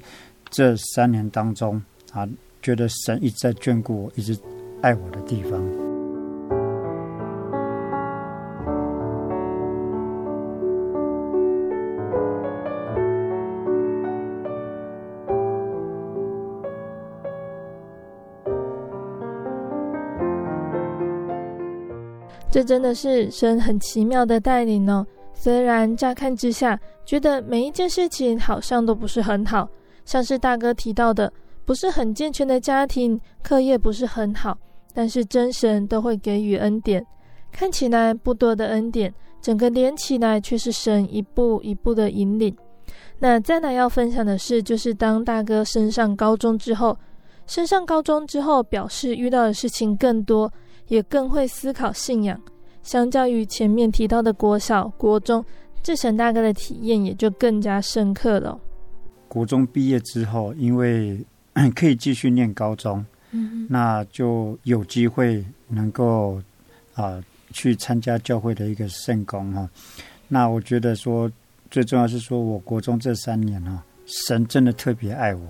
[0.51, 1.81] 这三年当中
[2.13, 2.29] 啊，
[2.61, 4.37] 觉得神一直在眷顾我，一直
[4.83, 5.63] 爱我的地方。
[22.51, 25.07] 这真的是神很奇妙的带领哦。
[25.33, 29.67] 虽然乍看之下，觉得每一件事情好像都不是很好，
[30.11, 31.33] 像是大哥提到的，
[31.65, 34.59] 不是很健全的家庭，课业不是很好，
[34.93, 37.07] 但是真神都会给予恩典。
[37.53, 42.53] 看起来不多的恩典，整个连起来却是神一步一步的引领。
[43.21, 46.99] 那再来要分享的是，就是当大哥升上高中之后，
[47.47, 50.53] 升上高中之后，表示遇到的事情更多。
[50.89, 52.37] 也更会思考信仰，
[52.83, 55.45] 相较于前面提到的国小、国中，
[55.85, 58.59] 这神大哥的体验也就更加深刻了。
[59.31, 61.24] 国中毕业之后，因为
[61.76, 66.35] 可以继续念高中，嗯，那就有机会能够
[66.95, 69.70] 啊、呃、去参加教会的一个圣工哈。
[70.26, 71.31] 那我觉得说
[71.70, 75.47] 最重要是说，我国中这三年哈，神真的特别爱我，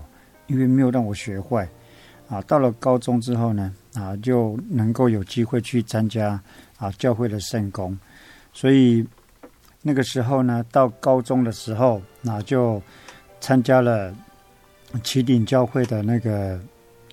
[0.47, 1.67] 因为没有让我学坏
[2.29, 2.43] 啊。
[2.43, 6.39] 到了高中之后呢，啊，就能够有机会去参加
[6.77, 7.99] 啊教会的圣工，
[8.53, 9.07] 所以
[9.81, 12.83] 那个时候呢，到高中的时候，那就
[13.41, 14.15] 参加了
[15.03, 16.61] 启顶教会的那个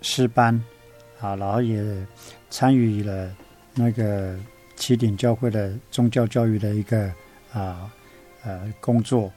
[0.01, 0.53] 诗班
[1.19, 1.83] 啊，然后也
[2.49, 3.31] 参与了
[3.73, 4.37] 那个
[4.75, 7.11] 启顶教会的宗教教育的一个
[7.51, 7.89] 啊
[8.43, 9.31] 呃工作。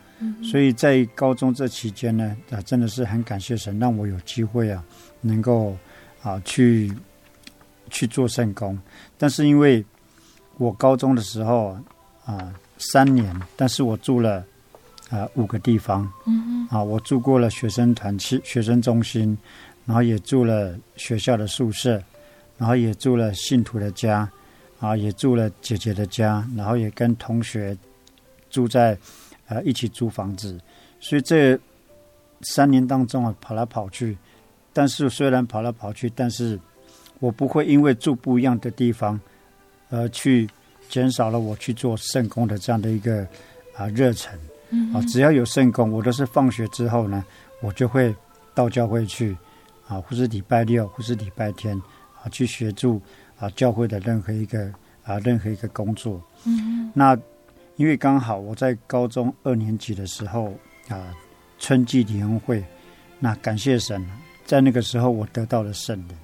[0.45, 4.84] 所以在高中这期间呢，啊，真的是很感谢神，让我有机会啊，
[5.22, 5.74] 能够
[6.22, 6.93] 啊去
[7.88, 8.78] 去做圣工。
[9.16, 9.82] 但是因为
[10.59, 11.74] 我高中的时候
[12.26, 14.45] 啊三年，但是我住了
[15.11, 19.37] 啊五个地方，嗯啊，我住过了学生团契、学生中心，
[19.85, 22.03] 然后也住了学校的宿舍，
[22.57, 24.27] 然后也住了信徒的家，
[24.79, 27.77] 啊，也住了姐姐的家，然后也跟同学
[28.49, 28.97] 住在。
[29.51, 30.57] 啊，一起租房子，
[31.01, 31.59] 所以这
[32.43, 34.17] 三年当中啊，跑来跑去。
[34.73, 36.57] 但是虽然跑来跑去，但是
[37.19, 39.21] 我不会因为住不一样的地方，
[39.89, 40.49] 而去
[40.89, 43.27] 减少了我去做圣工的这样的一个
[43.75, 44.39] 啊热忱。
[44.93, 47.25] 啊，只要有圣工，我都是放学之后呢，
[47.61, 48.14] 我就会
[48.55, 49.37] 到教会去
[49.87, 51.77] 啊，或是礼拜六，或是礼拜天
[52.23, 53.01] 啊，去协助
[53.39, 54.73] 啊教会的任何一个
[55.05, 56.23] 啊任何一个工作。
[56.45, 57.18] 嗯，那。
[57.77, 60.53] 因为刚好我在高中二年级的时候
[60.91, 61.14] 啊，
[61.59, 62.62] 春季联欢会，
[63.18, 64.07] 那感谢神，
[64.45, 66.14] 在那个时候我得到了圣灵。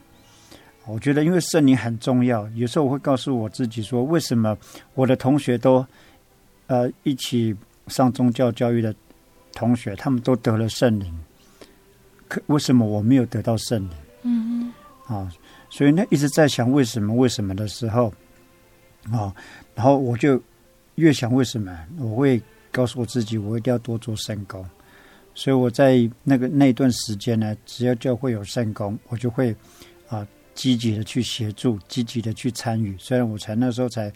[0.84, 4.55] 我觉得因为圣灵很重要，有时候我会告诉我自己说，为什么
[4.92, 5.82] 我的同学都
[6.66, 7.57] 呃一起
[7.89, 8.95] 上宗教教育的
[9.53, 11.12] 同学，他们都得了圣灵，
[12.28, 13.97] 可为什么我没有得到圣灵？
[14.22, 15.14] 嗯嗯。
[15.14, 15.32] 啊，
[15.70, 18.12] 所以呢一直在想为什么为什么的时候，
[19.11, 19.34] 啊，
[19.74, 20.43] 然后我就。
[20.97, 22.41] 越想为什么，我会
[22.72, 24.64] 告诉我自己，我一定要多做圣工。
[25.34, 29.55] 所以我在那个那段时间呢，只要教会有圣功，我就会
[30.09, 32.97] 啊积极的去协助，积极的去参与。
[32.99, 34.11] 虽然我才那时候才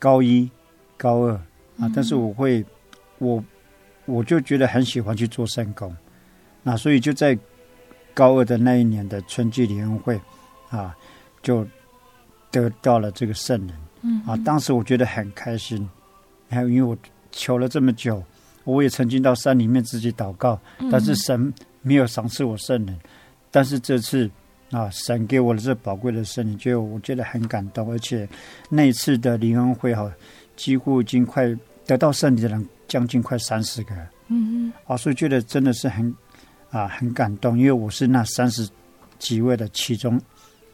[0.00, 0.50] 高一、
[0.96, 1.34] 高二
[1.78, 2.64] 啊，但是我会，
[3.20, 3.42] 我
[4.06, 5.96] 我就觉得很喜欢去做圣工。
[6.64, 7.38] 那所以就在
[8.12, 10.20] 高二的那一年的春季联欢会
[10.68, 10.94] 啊，
[11.42, 11.64] 就
[12.50, 13.76] 得到了这个圣人。
[14.02, 15.88] 嗯啊，当时我觉得很开心。
[16.48, 16.98] 还有，因为我
[17.30, 18.22] 求了这么久，
[18.64, 20.60] 我也曾经到山里面自己祷告，
[20.90, 21.52] 但是神
[21.82, 22.98] 没有赏赐我圣人。
[23.50, 24.28] 但是这次
[24.70, 27.90] 啊，神给我的这宝贵的圣灵，就我觉得很感动。
[27.90, 28.28] 而且
[28.68, 30.10] 那一次的灵恩会哈，
[30.56, 31.56] 几乎已经快
[31.86, 33.94] 得到圣灵的人将近快三十个。
[34.26, 36.12] 嗯嗯，啊，所以觉得真的是很
[36.70, 38.68] 啊很感动，因为我是那三十
[39.16, 40.20] 几位的其中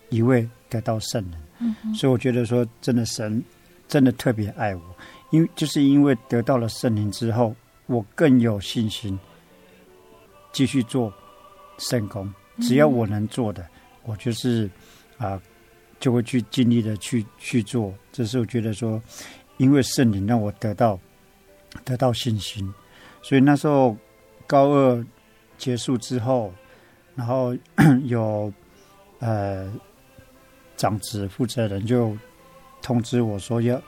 [0.09, 1.41] 一位得到圣人。
[1.59, 3.43] 嗯，所以我觉得说，真的神
[3.87, 4.83] 真的特别爱我。
[5.31, 7.55] 因为就是因为得到了圣灵之后，
[7.87, 9.19] 我更有信心
[10.53, 11.13] 继续做
[11.77, 12.33] 圣工。
[12.61, 13.67] 只要我能做的，
[14.05, 14.67] 我就是
[15.19, 15.43] 啊、呃，
[16.01, 17.93] 就会去尽力的去去做。
[18.13, 19.03] 这是我觉得说，
[19.59, 20.99] 因为圣灵让我得到
[21.85, 22.73] 得到信心，
[23.23, 23.97] 所以那时候
[24.47, 25.05] 高二
[25.59, 26.53] 结束之后，
[27.15, 27.57] 然后
[28.05, 28.53] 有
[29.19, 29.73] 呃
[30.77, 32.17] 长职负责人就
[32.83, 33.81] 通知我说要。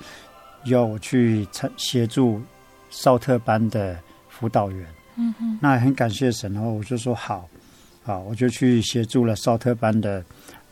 [0.65, 2.43] 要我去参协助
[2.91, 3.97] 少特班的
[4.29, 7.49] 辅导员，嗯哼，那很感谢神，然后我就说好，
[8.03, 10.23] 好，我就去协助了少特班的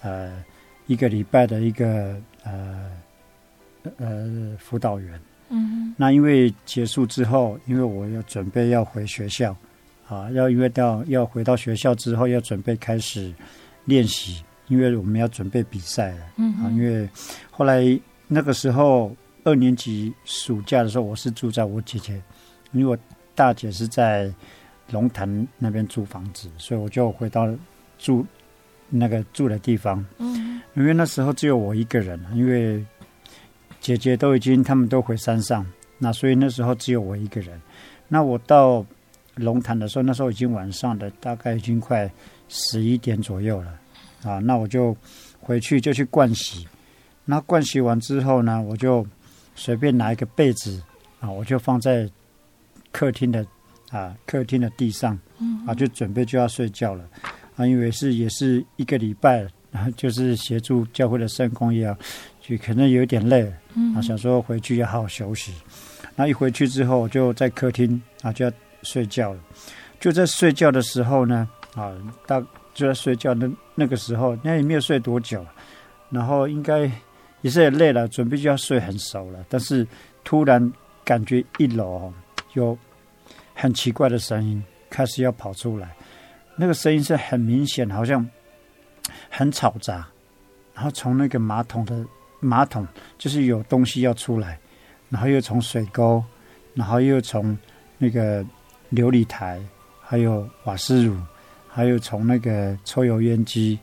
[0.03, 0.45] 呃
[0.89, 2.91] 一个礼拜的一个呃
[3.99, 9.57] 呃辅导员，嗯哼，那因为结束之后，因为我要准备要回学校，
[10.09, 13.32] 啊，要因为到要回到学校之后要准备开始
[13.84, 17.09] 练习，因为我们要准备比赛了，嗯啊，因为
[17.51, 17.82] 后来
[18.28, 19.14] 那个时候。
[19.47, 22.20] 二年级暑假的时候，我是住在我姐姐，
[22.72, 22.99] 因为我
[23.32, 24.28] 大姐是在
[24.90, 27.49] 龙潭那边租房子，所以我就回到
[27.97, 28.26] 住
[28.90, 30.05] 那个住的地方。
[30.18, 32.84] 嗯，因为那时候只有我一个人，因为
[33.81, 35.66] 姐姐都已经他们都回山上，
[35.99, 37.61] 那所以那时候只有我一个人。
[38.09, 38.85] 那我到
[39.35, 42.11] 龙潭的时候，那时候已经晚上的大概已经快
[42.49, 43.79] 十一点左右了
[44.24, 44.39] 啊。
[44.39, 44.97] 那我就
[45.41, 46.66] 回去就去盥洗，
[47.24, 49.07] 那盥洗完之后呢，我就。
[49.59, 50.83] 随便拿一个被子
[51.18, 52.07] 啊，我就放在
[52.93, 53.43] 客厅的
[53.89, 55.18] 啊客厅的地上，
[55.66, 57.03] 啊就准备就要睡觉了
[57.57, 61.97] 啊，因为是也是一个礼拜，然后就是协助教会的圣工一样，
[62.49, 63.42] 就可能有点累，
[63.94, 65.53] 啊想说回去要好好休息。
[66.14, 69.40] 那一回去之后，就在客厅啊就要睡觉了。
[69.99, 71.92] 就在睡觉的时候呢，啊
[72.26, 72.40] 大
[72.72, 75.44] 就在睡觉那那个时候，那也没有睡多久，
[76.11, 76.90] 然后应该。
[77.42, 79.86] 也是也累了，准备就要睡很熟了，但是
[80.24, 80.72] 突然
[81.05, 82.12] 感觉一楼
[82.55, 82.76] 有
[83.55, 85.94] 很奇怪的声音，开始要跑出来，
[86.57, 88.26] 那个声音是很明显，好像
[89.30, 90.09] 很吵杂，
[90.74, 92.05] 然后从那个马桶的
[92.41, 92.87] 马桶
[93.18, 94.59] 就是有东西要出来，
[95.09, 96.22] 然后又从水沟，
[96.74, 97.57] 然后又从
[97.99, 98.43] 那个
[98.93, 99.61] 琉璃台，
[100.01, 101.16] 还有瓦斯炉，
[101.68, 103.78] 还有从那个抽油烟机，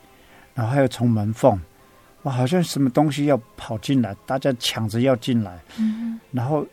[0.54, 1.60] 然后还有从门缝，
[2.24, 6.66] 哇，好像什么东西要跑进来，大家抢着要进来，嗯，然后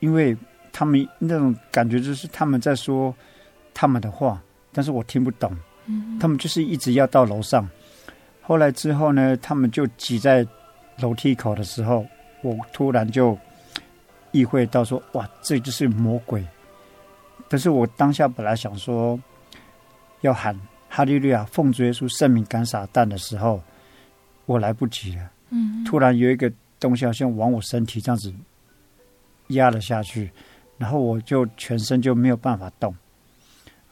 [0.00, 0.36] 因为。
[0.72, 3.12] 他们那种感觉就是他们在说
[3.74, 4.40] 他们的话，
[4.72, 5.52] 但是我听不懂。
[5.86, 7.68] 嗯，他们就是一直要到楼上。
[8.40, 10.46] 后来之后呢，他们就挤在
[11.00, 12.06] 楼梯口的时候，
[12.42, 13.36] 我突然就
[14.30, 16.44] 意会到说：“哇，这就是魔鬼！”
[17.48, 19.18] 但是我当下本来想说
[20.20, 23.60] 要喊“哈利路亚，奉主耶稣圣名赶撒旦”的时候，
[24.46, 25.30] 我来不及了。
[25.50, 28.32] 嗯，突然有一个东西好像往我身体这样子
[29.48, 30.30] 压了下去。
[30.78, 32.90] 然后我就全身就没有办法动，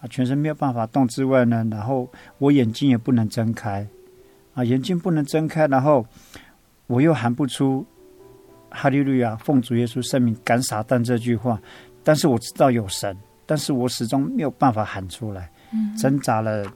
[0.01, 3.87] 啊，全身没有办法动之外呢，然后我眼睛也不能睁开，
[4.55, 6.07] 啊，眼睛不能睁开，然后
[6.89, 7.87] 我又喊不出
[8.71, 11.61] “哈利路亚，奉主耶稣圣名赶撒旦”这句话，
[12.03, 13.17] 但是我知道有神，
[13.47, 15.51] 但是我始终没有办法喊出来，
[15.99, 16.67] 挣扎了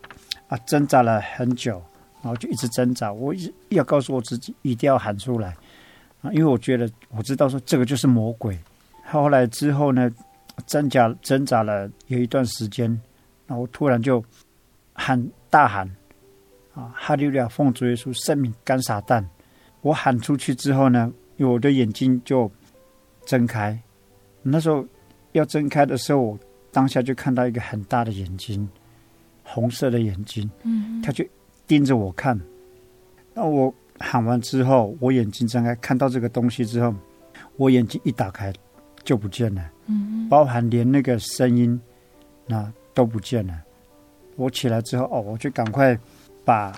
[0.48, 1.82] 啊，挣扎了很久，
[2.22, 5.56] 然后就一直挣扎，我一要告诉我自己一定要喊出来，
[6.20, 8.56] 啊，因为我觉得我知道说这个就是魔鬼。
[9.06, 10.10] 后来之后呢，
[10.66, 13.00] 挣扎挣扎了有一段时间，
[13.46, 14.22] 然后突然就
[14.92, 15.90] 喊大喊
[16.74, 19.24] 啊，哈利路亚，奉主耶稣圣名赶撒旦！
[19.82, 22.50] 我喊出去之后呢，我的眼睛就
[23.26, 23.78] 睁开。
[24.42, 24.84] 那时候
[25.32, 26.38] 要睁开的时候，我
[26.72, 28.68] 当下就看到一个很大的眼睛，
[29.44, 31.24] 红色的眼睛，嗯，他就
[31.66, 32.40] 盯着我看。
[33.34, 36.94] 那我喊完之后，我眼睛睁开，看到这个东西之后，
[37.56, 38.52] 我眼睛一打开。
[39.04, 41.80] 就不见了，嗯，包含连那个声音，
[42.46, 43.60] 那都不见了。
[44.36, 45.98] 我起来之后，哦，我就赶快
[46.44, 46.72] 把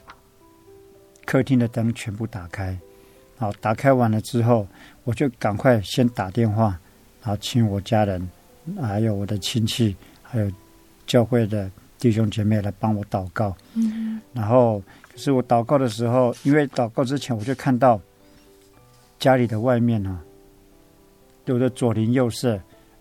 [1.26, 2.74] 客厅的灯全部打开。
[3.36, 4.66] 好，打开完了之后，
[5.04, 6.78] 我就赶快先打电话，
[7.22, 8.28] 然后请我家人，
[8.80, 10.50] 还有我的亲戚，还有
[11.06, 13.54] 教会的弟兄姐妹来帮我祷告。
[13.74, 18.00] 嗯，然后可是我祷告的时候，因为祷告之前我就看到
[19.18, 20.20] 家里的外面呢。
[21.46, 22.58] 有的左邻右舍，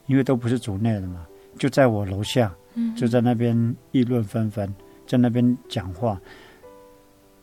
[0.07, 1.25] 因为都不是主内的嘛，
[1.57, 2.53] 就在我楼下，
[2.93, 4.69] 就在那边议论纷纷，
[5.07, 6.19] 在那边讲话。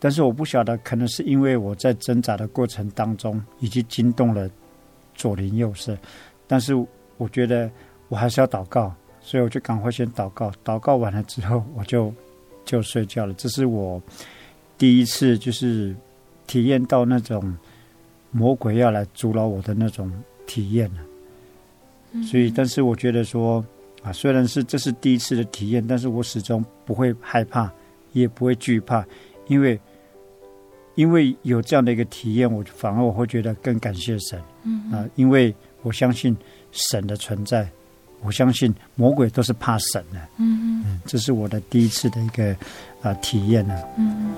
[0.01, 4.49] 但是我不晓得，可能是因为我在挣扎的过程当中，已经惊动了
[5.13, 5.95] 左邻右舍。
[6.47, 6.73] 但是
[7.17, 7.69] 我觉得
[8.09, 8.91] 我还是要祷告，
[9.21, 10.51] 所以我就赶快先祷告。
[10.65, 12.11] 祷告完了之后，我就
[12.65, 13.33] 就睡觉了。
[13.35, 14.01] 这是我
[14.77, 15.95] 第一次，就是
[16.47, 17.55] 体验到那种
[18.31, 20.11] 魔鬼要来阻挠我的那种。
[20.47, 23.63] 体验了，所以，但是我觉得说
[24.03, 27.71] 啊，虽然是这是第一次的体验，但是我始终不会害怕，
[28.11, 29.05] 也不会惧怕，
[29.47, 29.79] 因为
[30.95, 34.39] 因为有这样的一个体验，我反而我会觉得更感谢神，
[34.91, 36.35] 啊，因为我相信
[36.71, 37.69] 神的存在，
[38.21, 40.83] 我相信魔鬼都是怕神的，嗯。
[40.85, 42.55] 嗯，这是我的第一次的一个
[43.01, 44.31] 啊体验呢，嗯。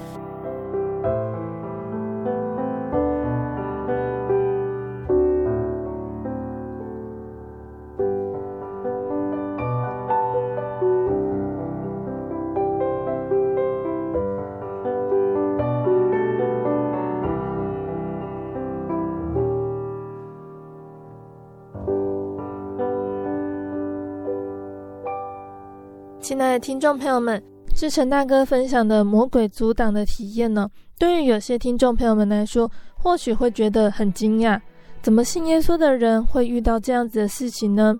[26.59, 27.41] 听众朋友们，
[27.75, 34.59] 志成大哥分享的魔鬼阻挡的体验呢，对于有些听众朋友们来说，或许会觉得很惊讶，
[35.01, 37.95] 怎么信耶稣的人会遇到这样子的事情呢？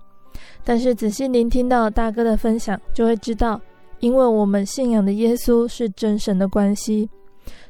[0.64, 3.60] 但是仔细聆听到大哥的分享，就会知道，
[4.00, 7.10] 因为我们信仰的耶稣是真神的关系，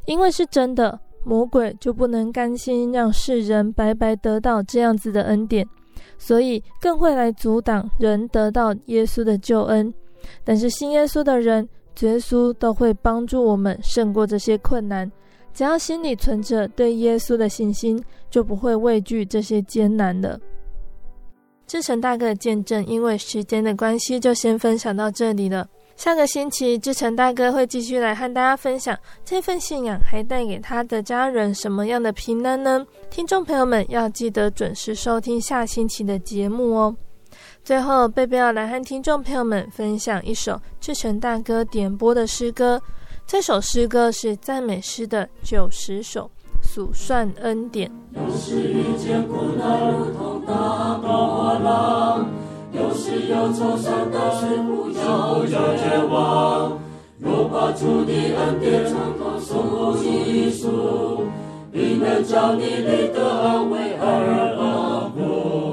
[0.06, 5.68] 因为是真的，魔鬼就不能甘心让世人白白得到这样子的恩典，
[6.18, 9.94] 所以更会来阻挡人得到耶稣的救恩。
[10.43, 11.67] 但是信耶稣的人，
[12.01, 15.11] 耶稣都会帮助我们胜过这些困难。
[15.53, 20.39] 只要心里存着对耶稣的信心，就不会畏惧这些艰难的。
[21.67, 25.67] 志成大哥的见证，因为时间的关系，就先分享到这里了。
[25.95, 32.84] 下个星期，志成大哥会继续来和大家分享这份信仰还带给他的家人什么样的平安呢？
[33.11, 36.95] 听众朋友们要记得准时收听下星期的节目哦。
[37.64, 42.82] 最后，贝贝要来和听众朋友们分享一首志成大哥点播的诗歌。
[43.26, 46.30] 这首诗歌是赞美诗的九十首，
[46.61, 47.89] 数算恩典。
[48.11, 52.28] 有时遇见苦难如同大波浪，
[52.74, 56.78] 有时忧愁伤感，是不要绝望。
[57.18, 61.24] 若把主的恩典从头数一数，
[61.72, 65.72] 必能叫你里得安慰而丰富。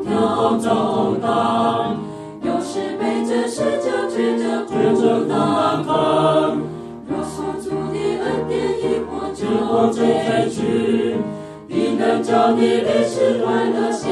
[12.31, 14.09] 叫你离世快乐心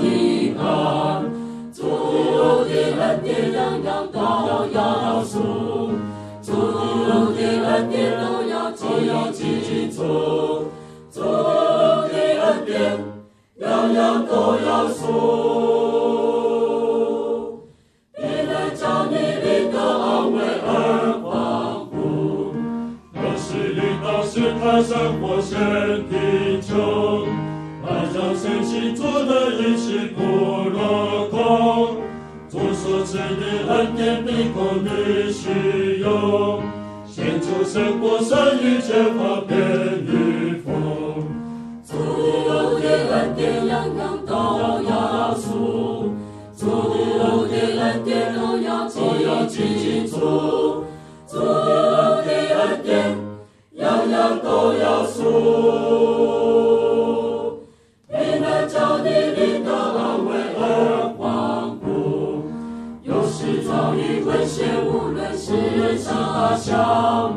[0.00, 1.22] 平安。
[1.72, 1.84] 主
[2.64, 4.18] 的恩典样样都
[4.74, 5.38] 要数，
[6.42, 6.50] 主
[7.36, 10.02] 的恩典都要都要记住，
[11.12, 12.98] 主的恩典
[13.60, 15.69] 样样都要数。
[29.70, 30.20] 的一切不
[30.70, 31.96] 落空。
[32.48, 33.22] 主所赐的
[33.68, 36.60] 恩典并供你使用，
[37.06, 39.56] 献出生活生于缺乏变
[40.04, 40.72] 与丰。
[41.84, 41.94] 主
[42.80, 44.32] 的恩典样样都
[44.88, 46.12] 要数，
[46.56, 46.66] 主
[47.48, 48.88] 的恩典都要
[49.46, 50.84] 记住，
[51.28, 53.16] 主的恩典。
[53.74, 56.19] 样样都要数，
[63.80, 67.32] 遭遇危险，无论是上大小，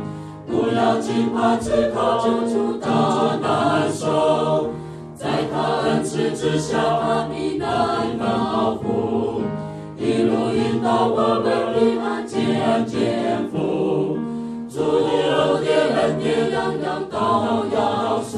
[0.45, 2.89] 不要惊怕，只靠救主大
[3.41, 4.67] 难受。
[5.15, 7.67] 在他恩慈之下，他必能
[8.19, 9.43] 保护，
[9.97, 14.17] 一路引导我们平安见天父。
[14.69, 17.17] 主的恩典样样都
[17.73, 18.37] 要数，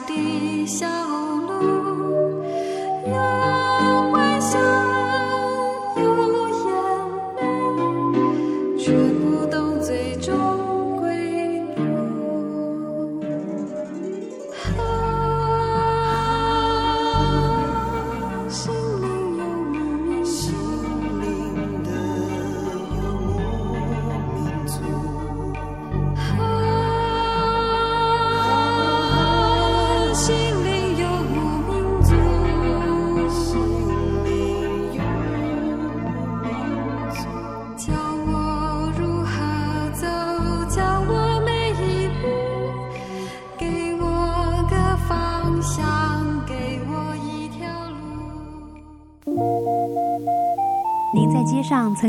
[0.00, 0.86] 的小，